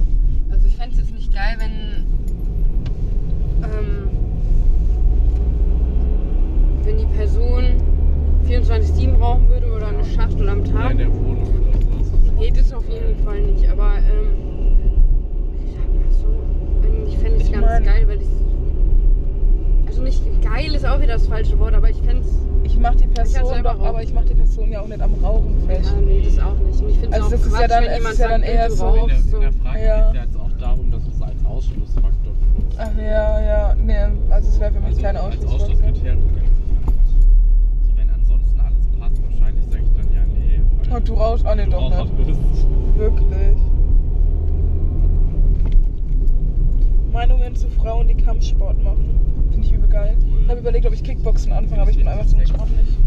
[0.51, 2.05] Also ich fände es jetzt nicht geil, wenn
[3.63, 4.09] ähm,
[6.83, 7.63] wenn die Person
[8.47, 10.91] 24-7 rauchen würde oder eine Schachtel am Ja, Tag.
[10.91, 12.31] in der Wohnung oder so.
[12.37, 13.69] Nee, das auf jeden Fall nicht.
[13.69, 14.27] Aber ähm,
[15.65, 16.27] ich sag mal so,
[16.85, 18.27] eigentlich fände ich es Ich ganz mein- geil, weil ich
[19.87, 22.95] also nicht geil ist auch wieder das falsche Wort, aber ich fände es Ich mach
[22.95, 23.93] die Ich Person halt selber doch, rauchen.
[24.53, 25.91] Person ja auch nicht am Rauchen fest.
[25.95, 26.79] ja, nee, das auch nicht.
[26.81, 28.41] Und ich finde Also das ist Quatsch, ja dann- wenn es jemand ist ja dann
[28.41, 29.95] sagt, eher so- In der, in der Frage Ja.
[29.97, 32.77] geht es ja jetzt auch darum, dass es als Ausschlussfaktor benutzt.
[32.77, 33.97] Ach ja, ja, nee,
[34.29, 35.61] also es wäre für mich also kein als Ausschlussfaktor.
[35.65, 36.93] Ausschlusskriterium ganz nicht.
[37.87, 40.61] So, wenn ansonsten alles passt, wahrscheinlich sage ich dann ja, nee.
[40.87, 42.17] weil Und du rauchst auch nicht doch nicht.
[42.27, 42.67] bist.
[42.97, 43.57] Wirklich.
[47.11, 49.19] Meinungen zu Frauen, die Kampfsport machen.
[49.51, 50.15] Finde ich übel geil.
[50.43, 52.97] Ich habe überlegt, ob ich Kickboxen anfange, aber ich bin einfach zu sportlich.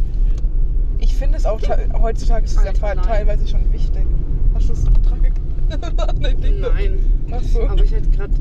[1.17, 4.05] Ich finde es auch, te- heutzutage ist es ja Alter, teilweise schon wichtig.
[4.53, 5.33] Hast du es dran ge-
[6.21, 6.61] Nein, nicht.
[6.61, 6.99] Nein.
[7.33, 7.67] Ach so.
[7.67, 8.35] Aber ich hätte gerade.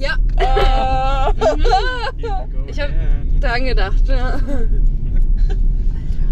[0.00, 1.32] Ja, Ah.
[2.66, 3.40] Ich hab- again.
[3.40, 4.08] daran gedacht.
[4.08, 4.40] Ja.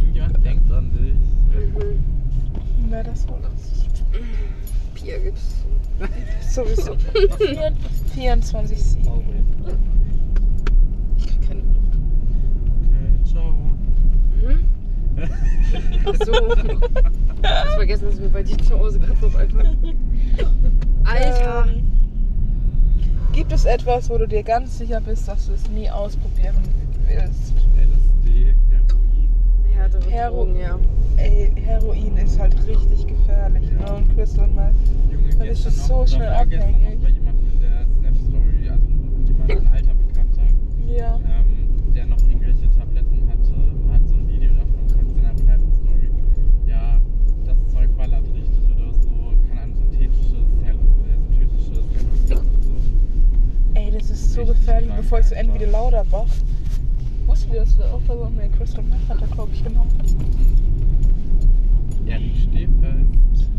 [0.00, 1.14] Irgendjemand denkt an dich.
[1.14, 2.02] Mhm.
[2.90, 3.86] Wer das wohl ist.
[5.00, 5.64] Bier gibt's.
[6.52, 6.96] Sowieso.
[8.14, 9.24] 24 7 Always.
[11.18, 11.62] Ich kenn
[12.82, 13.54] Okay, ciao.
[15.22, 16.06] Mhm.
[16.06, 16.32] Ach so.
[17.42, 19.76] Ich hab vergessen, dass wir bei dir zu Hause gerade vorbeifahren.
[21.04, 21.66] Alter.
[21.68, 21.82] Ähm,
[23.32, 26.54] gibt es etwas, wo du dir ganz sicher bist, dass du es nie ausprobieren
[27.08, 27.54] ist.
[27.78, 29.28] LSD, Heroin.
[29.74, 30.78] Härtere Hero- Drogen, ja.
[31.16, 33.68] Ey, Heroin ist halt richtig gefährlich.
[33.80, 33.90] Ja.
[33.92, 33.96] Ne?
[33.96, 34.74] Und Crystal Meth.
[35.10, 36.60] Junge, Dann bist du gestern so noch, schnell abhängig.
[36.96, 38.86] noch bei jemandem in der Snap-Story, also
[39.26, 40.42] jemand, ein alter Bekannter,
[40.96, 41.16] Ja.
[41.16, 41.22] ähm,
[55.12, 55.52] bevor ich so einfach.
[55.54, 56.26] entweder lauter wach.
[57.26, 59.90] Wussten wir, dass du auch so eine Crystal Meth hat er, glaube ich, genommen.
[62.06, 63.50] Ja, die Stehfest.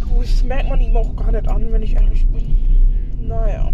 [0.00, 2.56] Du, das merkt man ihm auch gar nicht an, wenn ich ehrlich bin.
[3.28, 3.70] Naja.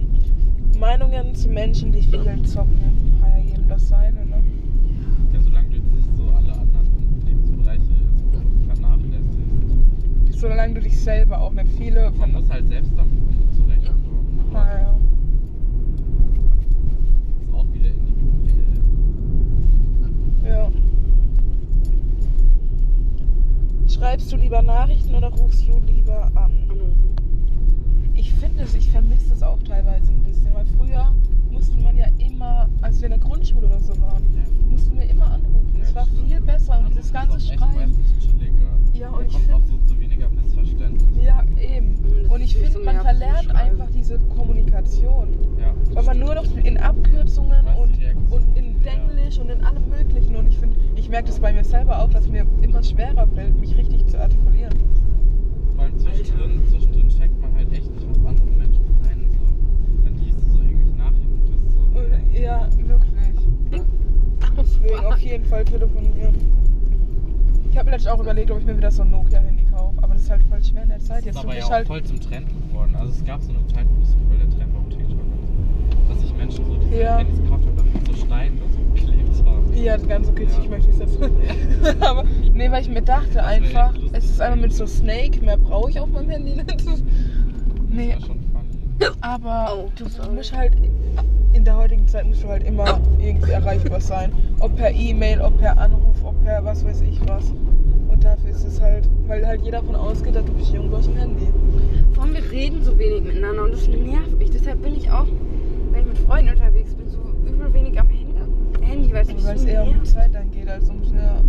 [0.78, 2.78] Meinungen zu Menschen, die viel zocken,
[3.20, 4.42] kann ja jedem das seine, ne?
[5.32, 6.86] Ja, solange du jetzt nicht so alle anderen
[7.26, 7.80] Lebensbereiche
[8.66, 10.38] vernachlässigst.
[10.38, 13.18] Solange du dich selber auch nicht viele Man muss halt selbst damit
[13.56, 14.40] zurechtkommen.
[14.52, 14.84] Aber Naja.
[14.84, 14.92] das
[17.42, 18.82] ist auch wieder individuell.
[20.48, 20.70] Ja.
[23.98, 26.52] Schreibst du lieber Nachrichten oder rufst du lieber an?
[26.70, 27.16] Anrufen.
[28.14, 31.12] Ich finde es, ich vermisse es auch teilweise ein bisschen, weil früher
[31.50, 34.42] musste man ja immer, als wir in der Grundschule oder so waren, Ja.
[34.70, 35.80] mussten wir immer anrufen.
[35.82, 37.96] Es war viel besser und dieses ganze Schreiben.
[38.20, 38.78] Chilliger.
[38.94, 41.22] Ja, und Da ich kommt find- auch so zu weniger Missverständnissen.
[41.22, 41.94] Ja, eben.
[42.22, 43.58] Das Und ich ist nicht finde, man nervig verlernt Schreiben.
[43.80, 45.28] einfach diese Kommunikation.
[45.58, 48.90] Ja, Weil man nur noch in Abkürzungen Weißt du, und, die und in ja.
[48.92, 49.77] Denglisch und in allem
[51.08, 54.20] ich merke das bei mir selber auch, dass mir immer schwerer fällt, mich richtig zu
[54.20, 54.74] artikulieren.
[55.74, 59.30] Vor allem zwischendrin, zwischendrin checkt man halt echt nicht, was andere Menschen meinen.
[59.32, 60.04] So.
[60.04, 61.78] Dann liest du so irgendwelche Nachrichten und bist so.
[61.98, 63.86] Und, ja, wirklich.
[64.58, 66.34] Deswegen auf jeden Fall telefonieren.
[67.70, 69.96] Ich habe mir letztens auch überlegt, ob ich mir wieder so ein Nokia-Handy kaufe.
[70.02, 71.26] Aber das ist halt voll schwer in der Zeit.
[71.26, 71.86] Das ist aber ja auch halt.
[71.86, 72.94] voll zum Trend geworden.
[72.94, 75.46] Also es gab so eine Zeit, wo so voll der Trend war auf TikTok und
[75.46, 76.12] so.
[76.12, 77.16] Dass sich Menschen so diese Ja.
[77.16, 79.72] Handys gekauft haben, damit so Steine und so geklebt haben.
[79.74, 80.70] Ja, ganz kitschig Ja.
[80.70, 82.02] möchte ich es jetzt.
[82.02, 85.56] aber nee, weil ich mir dachte echt einfach, es ist einfach mit so Snake, mehr
[85.56, 87.04] brauche ich auf meinem Handy nicht.
[87.88, 89.16] Nee, Das war schon funny.
[89.20, 90.34] aber Oh, du sorry.
[90.34, 90.72] musst halt,
[91.54, 94.30] in der heutigen Zeit musst du halt immer irgendwie erreichbar sein.
[94.60, 97.44] Ob per E-Mail, ob per Anruf, ob per was weiß ich was.
[98.08, 100.96] Und dafür ist es halt, weil halt jeder davon ausgeht, dass du bist jung, du
[100.96, 101.46] hast ein Handy.
[102.12, 104.50] Vor allem, wir reden so wenig miteinander und das nervt mich.
[104.50, 105.26] Deshalb bin ich auch,
[105.92, 108.17] wenn ich mit Freunden unterwegs bin, so übel wenig am Handy,
[108.80, 110.02] Handy weil es eher um die.
[110.02, 111.40] Zeit dann geht, als ums, ja.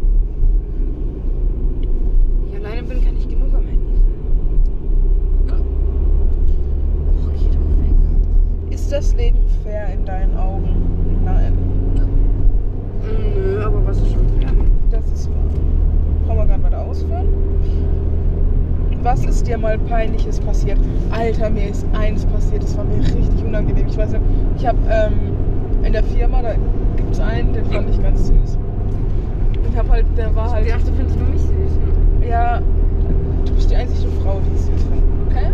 [1.82, 4.06] Wenn ich alleine bin, kann ich genug am Handy sein.
[5.52, 8.74] Oh, geh doch weg.
[8.74, 11.22] Ist das Leben fair in deinen Augen?
[11.24, 11.54] Nein.
[13.36, 14.52] Nö, aber was ist schon fair?
[14.92, 15.38] Das ist wahr.
[16.26, 17.28] Brauchen wir gerade weiter ausführen?
[19.02, 20.78] Was ist dir mal Peinliches passiert?
[21.12, 23.88] Alter, mir ist eins passiert, das war mir richtig unangenehm.
[23.88, 24.22] Ich weiß nicht,
[24.58, 25.14] ich habe ähm,
[25.86, 26.56] in der Firma, da
[27.00, 28.58] gibt es einen, den fand ich ganz süß.
[29.70, 31.50] Ich habe halt, der war Ich halt, dachte, du findest nur mich süß.
[32.20, 32.28] Ne?
[32.28, 32.60] ja,
[33.46, 35.04] du bist die einzige Frau, die ich süß finde.
[35.28, 35.52] Okay?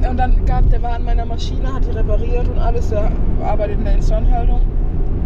[0.00, 0.10] Danke.
[0.10, 3.10] Und dann gab, der war an meiner Maschine, hat die repariert und alles, der
[3.44, 4.60] arbeitet in der Instandhaltung.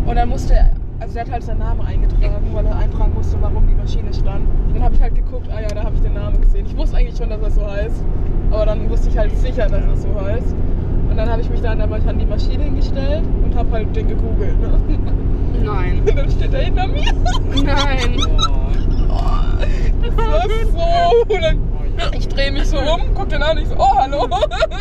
[0.07, 3.37] Und dann musste er, also der hat halt seinen Namen eingetragen, weil er eintragen musste,
[3.41, 4.49] warum die Maschine stand.
[4.69, 6.67] Und dann habe ich halt geguckt, ah ja, da habe ich den Namen gesehen.
[6.67, 8.03] Ich wusste eigentlich schon, dass er so heißt.
[8.51, 10.55] Aber dann wusste ich halt sicher, dass er so heißt.
[11.11, 14.09] Und dann habe ich mich dann einmal an die Maschine hingestellt und habe halt den
[14.09, 14.61] gegoogelt.
[14.61, 14.99] Ne?
[15.63, 16.03] Nein.
[16.07, 17.13] Und dann steht er hinter mir.
[17.65, 18.17] Nein.
[19.09, 19.45] Oh,
[20.05, 21.35] Das war so.
[21.35, 21.59] Und dann,
[21.99, 24.29] oh ich drehe mich so um, guck den an, ich so, oh hallo.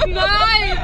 [0.07, 0.77] Nein!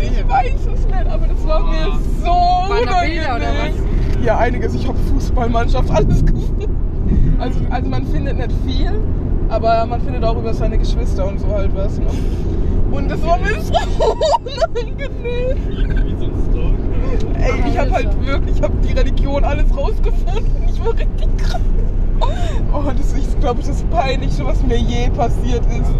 [0.00, 4.24] Ich weiß es nicht, aber das war mir so Bilder oder unangenehm.
[4.24, 4.74] Ja, einiges.
[4.74, 7.36] Ich habe Fußballmannschaft, alles gefunden.
[7.40, 9.00] Also, also man findet nicht viel,
[9.48, 11.98] aber man findet auch über seine Geschwister und so halt was.
[11.98, 12.06] Ne?
[12.92, 13.72] Und das war mir so
[14.74, 15.56] unangenehm.
[16.04, 17.40] Wie so ein Stalker.
[17.40, 20.68] Ey, ich habe halt wirklich, ich habe die Religion alles rausgefunden.
[20.68, 21.60] Ich war richtig krass.
[22.72, 25.90] Oh, das ist, glaube ich, das Peinlichste, was mir je passiert ist.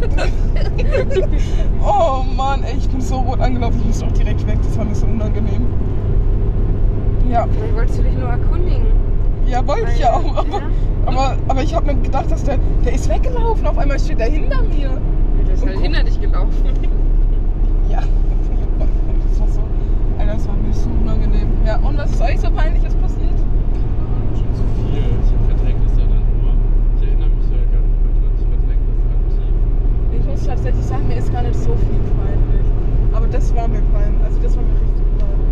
[0.00, 1.24] das ist schon heftig.
[1.84, 3.78] Oh Mann, ey, ich bin so rot angelaufen.
[3.80, 4.58] Ich musste auch direkt weg.
[4.62, 5.66] Das war mir so unangenehm.
[7.30, 8.86] Ja, Vielleicht wolltest du dich nur erkundigen.
[9.46, 10.36] ja, wollte ich ja auch.
[10.36, 10.62] Aber, Ja.
[11.06, 13.66] aber, aber ich habe mir gedacht, dass der, der ist weggelaufen.
[13.66, 14.90] Auf einmal steht der hinter mir.
[15.58, 16.54] Ist halt hinter dich gelaufen.
[17.90, 19.60] Ja, das war so.
[20.18, 21.48] Alter, das war mir so unangenehm.
[21.66, 23.38] Ja, und was ist euch so peinliches passiert?
[24.36, 25.08] Schon zu viel.
[25.24, 26.52] Ich verdränge das ja dann nur.
[27.00, 28.36] Ich erinnere mich ja gar nicht mehr dran.
[28.36, 29.56] Ich verdränge das aktiv.
[30.20, 32.68] Ich muss tatsächlich sagen, mir ist gar nicht so viel peinlich.
[33.16, 34.20] Aber das war mir peinlich.
[34.22, 35.48] Also das war mir richtig peinlich.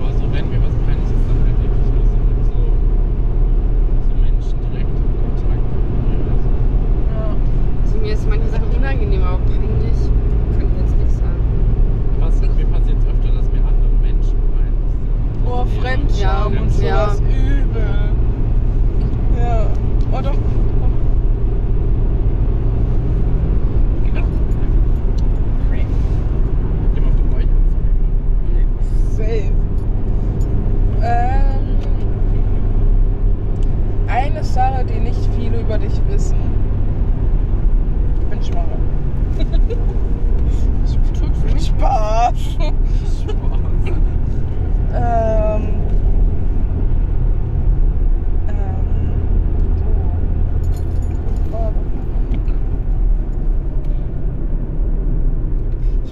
[0.00, 2.60] Aber so, wenn mir was peinlich ist, dann halt wirklich nur so mit so,
[4.00, 5.68] so Menschen direkt in Kontakt.
[6.24, 6.50] oder so.
[7.12, 7.36] Ja.
[7.96, 9.94] Also mir ist manche Sachen unangenehm, aber peinlich
[10.58, 11.40] können wir jetzt nicht sagen.
[12.20, 15.46] Was, mir passiert es öfter, dass mir andere Menschen peinlich sind.
[15.46, 17.26] Oh Fremdscham Ja, und sowas ja.
[17.26, 18.12] übel.
[19.38, 19.66] Ja.
[20.12, 20.34] Oh doch.
[26.96, 27.48] Immer auf dem Bäuchchen.
[29.12, 29.52] Safe.
[31.02, 31.76] Ähm,
[34.06, 36.36] eine Sache, die nicht viele über dich wissen.
[38.20, 38.78] Ich bin schwanger.
[41.18, 41.66] Tut für mich.
[41.66, 42.56] Spaß.
[44.94, 45.62] ähm,
[48.48, 48.76] ähm,
[51.52, 51.52] oh.
[51.52, 51.74] Frage.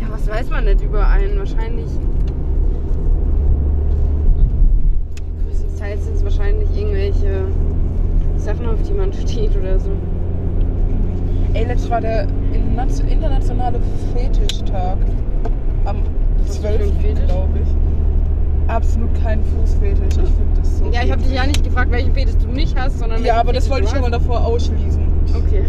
[0.01, 1.37] Ja, was weiß man nicht über einen?
[1.39, 1.89] Wahrscheinlich.
[5.45, 7.47] Größtenteils sind es wahrscheinlich irgendwelche
[8.37, 9.91] Sachen, auf die man steht oder so.
[11.55, 13.79] Ey, letztes war der in- internationale
[14.15, 14.99] Fetischtag.
[15.85, 15.97] Am
[16.47, 16.93] Was für ein 12.
[17.01, 17.25] Fetisch?
[17.27, 18.71] glaube ich.
[18.71, 20.07] Absolut kein Fußfetisch.
[20.15, 20.85] Ich finde das so.
[20.93, 23.23] Ja, ich habe dich ja nicht gefragt, welchen Fetisch du nicht hast, sondern.
[23.25, 25.03] Ja, aber das wollte ich schon mal davor ausschließen.
[25.35, 25.65] Okay.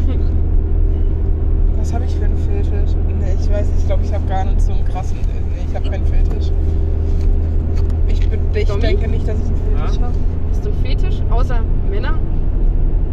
[1.85, 2.95] Was habe ich für einen Fetisch?
[3.19, 3.77] Nee, ich weiß nicht.
[3.81, 5.17] Ich glaube, ich habe gar nicht so einen krassen.
[5.53, 6.51] Nee, ich habe keinen Fetisch.
[8.07, 8.81] Ich, bin, ich Domi?
[8.81, 10.01] denke nicht, dass ich einen Fetisch Ja?
[10.01, 10.13] habe.
[10.49, 11.21] Hast du einen Fetisch?
[11.29, 11.59] Außer
[11.91, 12.17] Männer?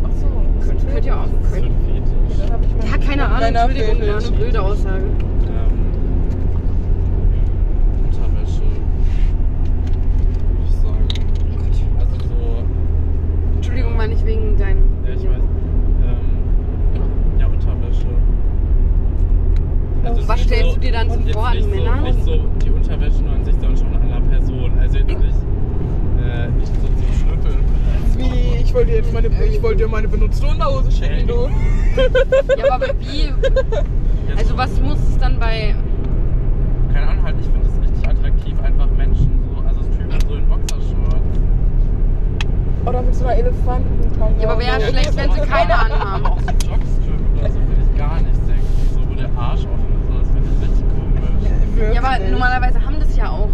[0.04, 0.26] Ach so.
[0.66, 1.26] Könnt, könnt ihr auch.
[1.52, 1.66] Könnt.
[1.66, 2.90] ein Fetisch.
[2.90, 4.28] Ja, keine Ahnung, Entschuldigung, war Fetisch.
[4.28, 5.04] eine blöde Aussage.
[5.04, 5.72] Ähm,
[8.06, 8.62] Unterwäsche.
[10.48, 11.08] Würde ich sagen.
[12.00, 12.64] Also so.
[13.56, 14.78] Entschuldigung, war nicht wegen deinem.
[15.04, 15.42] Ja, ich weiß.
[15.42, 18.06] Ähm, ja, Unterwäsche.
[20.04, 20.50] Also es Was ist
[21.10, 21.98] so jetzt vor an nicht Männern?
[22.00, 24.72] So, nicht so die Unterwäsche nur an sich, sondern schon an einer Person.
[24.80, 27.64] Also jetzt nicht, äh, nicht so zum Schnüffeln.
[28.16, 28.62] Wie?
[28.62, 31.48] Ich wollte dir jetzt meine, ich wollte dir meine benutzte Unterhose schicken, du.
[32.58, 33.28] Ja, aber wie.
[34.36, 35.74] Also, was muss es dann bei.
[36.92, 40.46] Keine Ahnung, halt, ich finde es richtig attraktiv, einfach Menschen so, also Typen so in
[40.48, 41.38] Boxershorts.
[42.86, 44.34] Oder mit so einer Elefantentange.
[44.40, 44.86] Ja, aber wäre So.
[44.88, 46.24] schlecht, wenn sie keine anhaben.
[46.26, 48.94] Aber auch so Jogstrip oder so finde ich gar nicht sexy.
[48.94, 51.28] So, wo der Arsch offen ist, so, das finde ich richtig komisch.
[51.92, 53.48] Ja, aber normalerweise haben das ja auch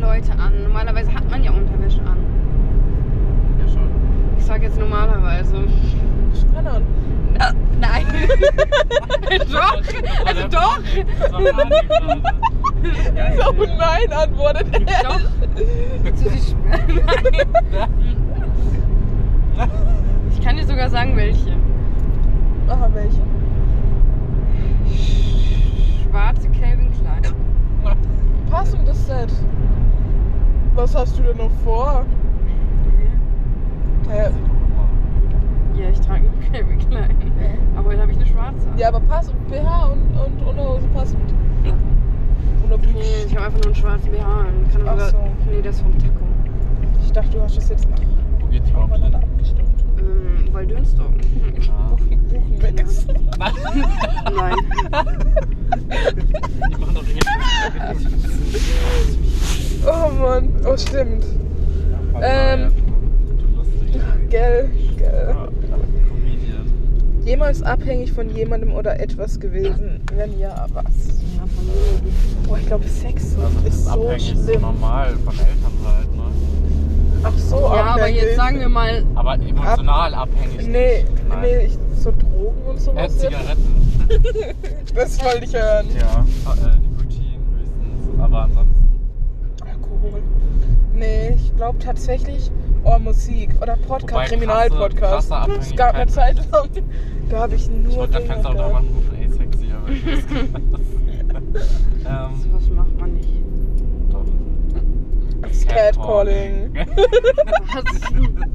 [0.00, 0.62] Leute an.
[0.64, 2.16] Normalerweise hat man ja Unterwäsche an.
[3.60, 3.88] Ja, schon.
[4.38, 5.54] Ich sag jetzt normalerweise.
[6.34, 6.86] Spannend.
[7.80, 8.06] Nein.
[9.52, 9.82] doch.
[10.26, 10.80] Also doch.
[13.36, 15.02] So nein, antwortet er.
[15.04, 15.20] Doch.
[16.16, 17.48] Zu sich- Nein.
[20.32, 21.52] Ich kann dir sogar sagen, welche.
[22.68, 23.20] Aha, welche?
[26.10, 26.48] Schwarze.
[28.52, 29.32] Passendes Set.
[30.74, 32.04] Was hast du denn noch vor?
[34.08, 34.30] Ja,
[35.74, 37.16] Ja, ich trage nur Calvin Klein.
[37.74, 38.68] Aber heute habe ich eine schwarze.
[38.76, 41.34] ja aber pass BH und, und Unterhose passend.
[42.66, 44.22] Oder Nee, ich habe einfach nur einen schwarzen BH.
[44.22, 44.46] an.
[44.70, 45.16] Kann Ach sogar, so.
[45.50, 46.12] Nee, das ist vom Taco.
[47.02, 47.98] Ich dachte, du hast das jetzt nach
[48.40, 48.92] Wo geht's überhaupt
[50.02, 50.48] abgestimmt.
[50.48, 51.14] Ähm, Waldönsdorf.
[51.70, 51.96] Ah.
[52.60, 53.06] Buchenmix.
[54.34, 54.56] Nein.
[56.70, 57.20] Die machen doch eh.
[59.86, 60.48] Oh Mann.
[60.66, 61.24] Oh, stimmt.
[62.22, 62.72] Ähm.
[64.30, 65.34] Gell, gell.
[67.24, 70.00] Jemals abhängig von jemandem oder etwas gewesen?
[70.14, 70.84] Wenn ja, was?
[71.36, 72.02] Ja, von mir.
[72.48, 74.60] Boah, ich glaube, Sex Also ist ist so abhängig, schlimm.
[74.62, 76.22] normal von Eltern halt, ne?
[77.24, 78.22] Ach so, Ja, aber abhängig.
[78.22, 80.66] jetzt sagen wir mal, Aber emotional abhängig.
[80.66, 81.28] Nee, nicht.
[81.28, 81.40] Nein.
[81.40, 83.02] nee, ich, so Drogen und Äh, sowas.
[83.02, 83.20] jetzt.
[83.20, 83.82] Zigaretten.
[84.94, 85.86] Das wollte ich hören.
[85.98, 88.20] Ja, äh, Nikotin höchstens.
[88.20, 89.00] Aber ansonsten.
[89.66, 90.22] Alkohol.
[90.94, 92.50] Nee, ich glaube tatsächlich,
[92.84, 95.32] oh, Musik oder Podcast, Kriminalpodcast.
[95.60, 96.68] Es gab eine Zeit lang,
[97.30, 98.66] da habe ich Ich nur wollte gerade Dinge Fenster gehört.
[98.66, 100.24] untermachen rufen, ey, sexy, aber ich weiß
[102.04, 103.00] ähm, sowas macht man nicht.
[103.00, 103.01] doch.
[105.74, 106.74] Catcalling.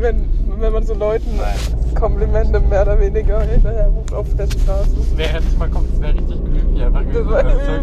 [0.00, 0.26] Wenn,
[0.58, 1.54] wenn man so Leuten Nein.
[1.94, 4.90] Komplimente mehr oder weniger hinterher ruft auf der Straße.
[4.96, 6.82] Das wäre nicht mal kommt, das wäre richtig creepy.
[6.82, 7.78] Einfach Das so, wär äh,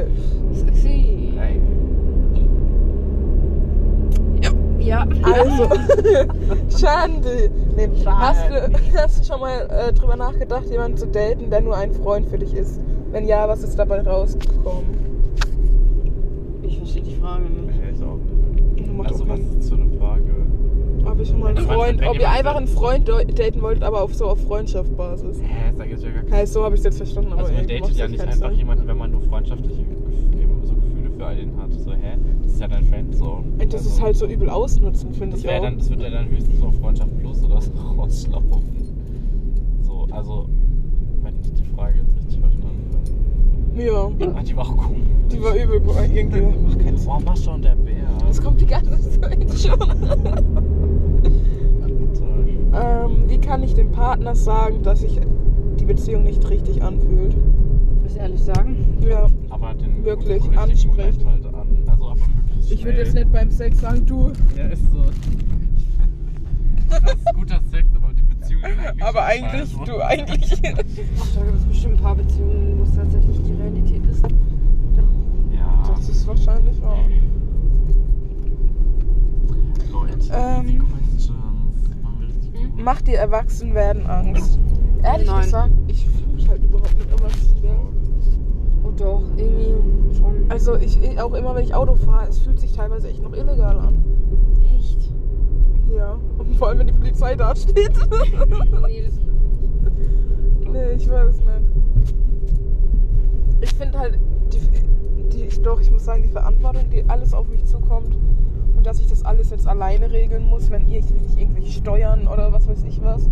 [0.00, 0.10] übel.
[0.52, 1.32] sexy.
[1.40, 1.60] Ey,
[4.78, 5.04] Ja.
[5.22, 5.68] Also,
[6.78, 7.50] Schande.
[7.74, 11.76] Nee, hast, du, hast du schon mal äh, drüber nachgedacht, jemanden zu daten, der nur
[11.76, 12.80] ein Freund für dich ist?
[13.12, 15.06] Wenn ja, was ist dabei rausgekommen?
[16.62, 17.78] Ich verstehe die Frage nicht.
[17.94, 18.16] ich auch
[18.76, 18.96] nicht.
[18.96, 20.22] Macht Also, auch was keinen- ist für eine Frage?
[21.04, 23.08] Ob ihr schon mal einen Wenn jemand- Freund, wenn ob ihr jemand- einfach einen Freund
[23.08, 25.40] do- daten wollt, aber auf so auf Freundschaftsbasis.
[25.40, 27.52] Hä, das ergibt ja gar keinen Heißt, so habe ich es jetzt verstanden, aber Also
[27.52, 28.58] man irgendwie datet ja nicht keinen einfach Sinn.
[28.58, 31.72] jemanden, wenn man nur freundschaftliche Gef- so Gefühle für einen hat.
[31.74, 32.16] So, hä?
[32.42, 33.44] Das ist ja dein Friendzone.
[33.60, 35.62] Und das Also, ist halt so übel ausnutzen, finde Das, ich wär auch.
[35.62, 38.62] dann, das wird ja dann höchstens auf Freundschaft Plus oder so rauslaufen.
[39.82, 40.46] So, also,
[41.22, 42.15] wenn ich die Frage jetzt.
[43.76, 44.96] Ja, Ah, die war auch cool.
[45.30, 45.96] die war übel gut.
[46.12, 47.10] Irgendwie macht keinen Sinn.
[47.10, 48.06] Oh, Mascha und der Bär.
[48.26, 49.78] Das kommt die ganze Zeit schon.
[52.72, 55.20] Ähm, wie kann ich dem Partner sagen, dass sich
[55.78, 57.34] die Beziehung nicht richtig anfühlt?
[58.02, 58.76] Muss ehrlich sagen.
[59.06, 61.26] Ja, Aber den Wirklich richtigen ansprechen.
[61.26, 61.66] Halt an.
[61.86, 64.32] Also aber wirklich ich würde jetzt nicht beim Sex sagen, du.
[64.56, 65.04] Ja, ist so.
[66.88, 68.05] Das ist guter Sex, aber
[68.66, 69.84] eigentlich Aber eigentlich, scheiße.
[69.84, 70.52] du, eigentlich.
[70.52, 74.24] Ach, da gibt es bestimmt ein paar Beziehungen, wo es tatsächlich die Realität ist.
[75.52, 76.98] Ja, Das ist wahrscheinlich wahr.
[79.92, 80.82] Leute, Ähm.
[82.76, 84.58] Macht dir Erwachsenwerden Angst?
[85.02, 85.42] Ehrlich Nein.
[85.44, 87.56] gesagt, ich fühle mich halt überhaupt nicht erwachsen.
[88.84, 90.44] Oh doch, irgendwie schon.
[90.50, 93.78] Also ich auch immer, wenn ich Auto fahre, es fühlt sich teilweise echt noch illegal
[93.78, 94.04] an.
[94.76, 95.10] echt?
[95.94, 96.18] Ja.
[96.38, 97.76] Und vor allem, wenn die Polizei da steht.
[98.86, 99.14] nee, das
[100.72, 101.48] nee, ich weiß nicht.
[103.60, 104.18] Ich finde halt,
[104.52, 108.16] die, die, ich, doch, ich muss sagen, die Verantwortung, die alles auf mich zukommt
[108.76, 112.52] und dass ich das alles jetzt alleine regeln muss, wenn ich nicht irgendwelche Steuern oder
[112.52, 113.28] was weiß ich was.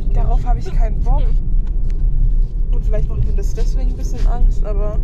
[0.00, 1.22] ich Darauf habe ich keinen Bock.
[2.72, 4.98] Und vielleicht macht mir das deswegen ein bisschen Angst, aber.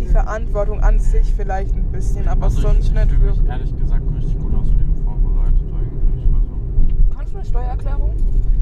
[0.00, 3.36] Die Verantwortung an sich vielleicht ein bisschen, aber Also sonst ich, ich nicht fühle mich
[3.36, 3.48] wirklich.
[3.50, 6.24] ehrlich gesagt richtig gut außerdem vorbereitet eigentlich.
[6.34, 8.16] Also, Kannst du eine Steuererklärung?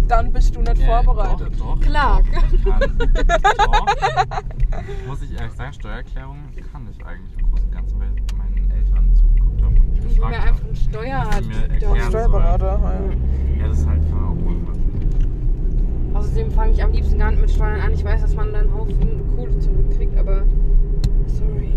[0.09, 1.53] Dann bist du nicht Ja, vorbereitet.
[1.59, 2.24] Doch, doch, Clark.
[2.64, 2.80] Doch,
[3.57, 3.86] doch.
[5.07, 6.36] Muss ich ehrlich sagen, Steuererklärung
[6.72, 10.14] kann ich eigentlich im Großen und Ganzen, weil meinen Eltern zugeguckt und mich Ich will
[10.14, 11.30] gefragt mir einfach einen Steuer.
[11.80, 13.16] Ja, Steuerberater halt.
[13.59, 16.11] Ja, das halt kann man auch machen.
[16.14, 17.93] Außerdem fange ich am liebsten gar nicht mit Steuern an.
[17.93, 20.43] Ich weiß, dass man dann einen Haufen Kohle zurückkriegt, aber.
[21.29, 21.72] Sorry.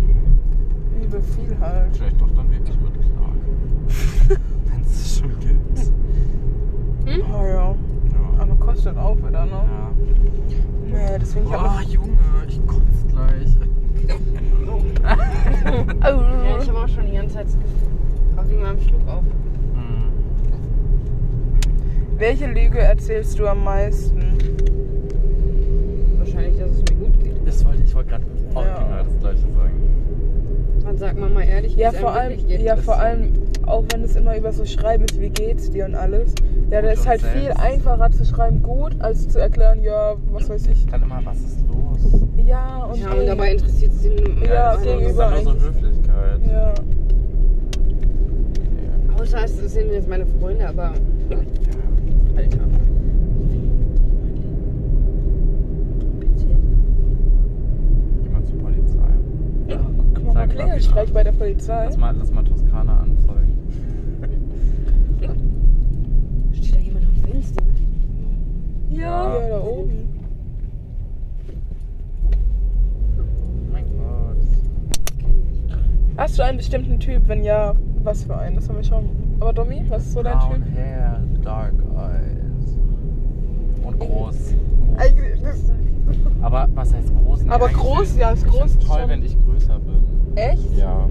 [1.01, 1.95] Übel viel halt.
[1.95, 4.39] Vielleicht doch dann wirklich mit Clark.
[4.65, 5.91] Wenn es schon gibt.
[7.07, 7.47] Oh ja.
[7.47, 7.75] Ja.
[8.39, 9.51] Aber kostet auch wieder, ne?
[9.51, 9.91] ja.
[10.91, 13.57] Nee, deswegen ich Boah, hab Junge, ich kotze gleich.
[16.03, 17.57] Ja, ich habe auch schon die ganze Zeit das.
[18.37, 19.23] Auch wegen meinem Schluck auf.
[19.73, 20.11] Hm.
[22.17, 24.33] Welche Lüge erzählst du am meisten?
[26.17, 27.47] Wahrscheinlich, dass es mir gut geht.
[27.47, 28.25] Das wollte ich wollte gerade
[28.55, 28.79] auch Ja.
[28.83, 29.71] genau das gleiche sagen.
[30.83, 32.61] Man sagt man mal ehrlich, wie Ja, vor allem, geht.
[32.61, 33.29] ja, vor allem,
[33.65, 36.33] auch wenn es immer über so Schreiben ist, wie geht's dir und alles.
[36.71, 37.59] Ja, da ist halt viel selbst.
[37.61, 40.85] einfacher zu schreiben gut, als zu erklären, ja, was weiß ich.
[40.87, 42.21] Dann immer, was ist los?
[42.45, 45.67] Ja, und, Ja, und dabei interessiert es den Ja, das ist gegenüber dann nur so.
[45.67, 46.39] Höflichkeit.
[46.47, 46.53] Ja.
[46.53, 46.73] Ja.
[49.21, 50.93] Außer es sind jetzt meine Freunde, aber.
[52.35, 52.57] Alter.
[58.23, 58.97] Geh mal zur Polizei.
[59.67, 59.79] ja.
[60.15, 61.85] Guck mal, Klingelstreich bei der Polizei.
[61.85, 63.57] Lass mal, lass mal Toskana anzeigen.
[66.53, 67.63] Steht da jemand am Fenster?
[68.89, 69.49] Ja, Ja.
[69.49, 70.09] da oben.
[73.17, 74.37] Oh mein Gott.
[76.17, 77.27] Hast du einen bestimmten Typ?
[77.27, 77.73] Wenn ja,
[78.03, 78.55] was für einen?
[78.55, 79.09] Das haben wir schon.
[79.39, 80.75] Aber Domi, was ist so dein Brown Typ?
[80.75, 82.77] Hair, dark eyes.
[83.83, 84.53] Und groß.
[84.97, 85.39] Eigentlich,
[86.41, 87.43] Aber was heißt groß?
[87.43, 89.09] Nee, Aber groß, ja, ist groß toll, schon.
[89.09, 90.03] wenn ich größer bin.
[90.35, 90.77] Echt?
[90.77, 91.07] Ja.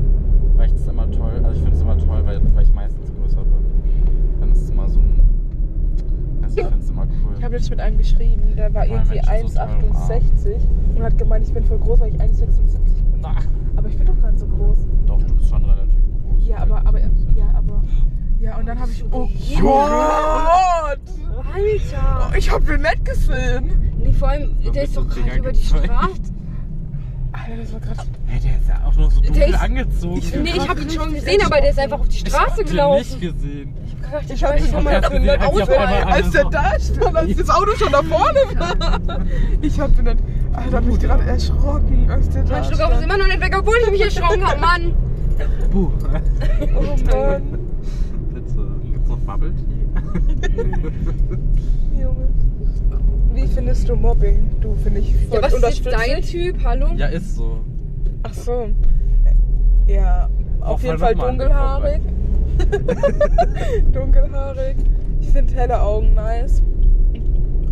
[0.57, 3.13] Weil ich das immer toll, also ich finde es immer toll, weil, weil ich meistens
[3.15, 4.41] größer bin.
[4.41, 5.21] Dann ist es immer so ein.
[6.43, 7.35] Also ich finde es immer cool.
[7.39, 11.03] Ich habe jetzt mit einem geschrieben, der war Weil irgendwie Menschen so toll 1,68 und
[11.03, 13.21] hat gemeint, ich bin voll groß, weil ich 1,76 bin.
[13.21, 13.37] Na,
[13.77, 14.79] Aber ich bin doch gar nicht so groß.
[15.07, 16.47] doch, du bist schon relativ groß.
[16.47, 17.83] Ja, aber, aber, ja, aber.
[18.41, 19.05] Ja, und dann habe ich.
[19.13, 19.29] Oh
[19.61, 21.01] Gott!
[21.55, 22.37] Alter!
[22.37, 23.93] Ich hab den nicht gesehen!
[23.99, 25.61] Nee, vor allem, der ist doch gerade über die.
[25.63, 26.30] Straße.
[27.51, 28.01] Alter, das war gerade.
[28.27, 30.17] Hey, der ist ja auch noch so dunkel ist- angezogen.
[30.19, 32.47] Ich- Nee, ich habe ihn schon gesehen, aber der ist einfach auf die Ich Straße
[32.51, 32.99] hab den gelaufen.
[32.99, 33.75] nicht gesehen.
[33.87, 34.95] Ich hab gedacht, Ich hab den schon mal.
[35.03, 35.75] hab gesehen, Auto,
[36.11, 39.21] als der da stand, als das Auto schon da vorne war.
[39.63, 40.17] Ich hab den nicht.
[40.53, 43.41] Alter, hab mich gerade erschrocken, als der da Mein Schluck auf ist immer noch nicht
[43.41, 44.95] weg, obwohl ich mich erschrocken hab, Mann.
[45.73, 45.91] Buh.
[46.77, 46.83] Oh
[47.13, 47.43] Mann.
[48.35, 48.81] Bitte.
[48.93, 49.87] Gibt's noch Bubble Tea?
[52.01, 52.29] Junge.
[53.33, 54.51] Wie findest du Mobbing?
[54.61, 56.57] Du finde ich voll Ja, was ist jetzt dein Typ?
[56.65, 56.89] Hallo?
[56.97, 57.61] ja, ist so.
[58.23, 58.69] Ach so.
[59.87, 60.29] Ja,
[60.61, 62.01] auf Auch jeden Fall nochmal dunkelhaarig.
[63.93, 64.77] dunkelhaarig.
[65.21, 66.63] Ich finde helle Augen nice.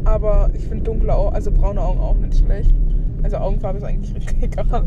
[0.04, 2.74] Aber ich finde dunkle Augen, also braune Augen auch nicht schlecht.
[3.22, 4.84] Also Augenfarbe ist eigentlich richtig egal.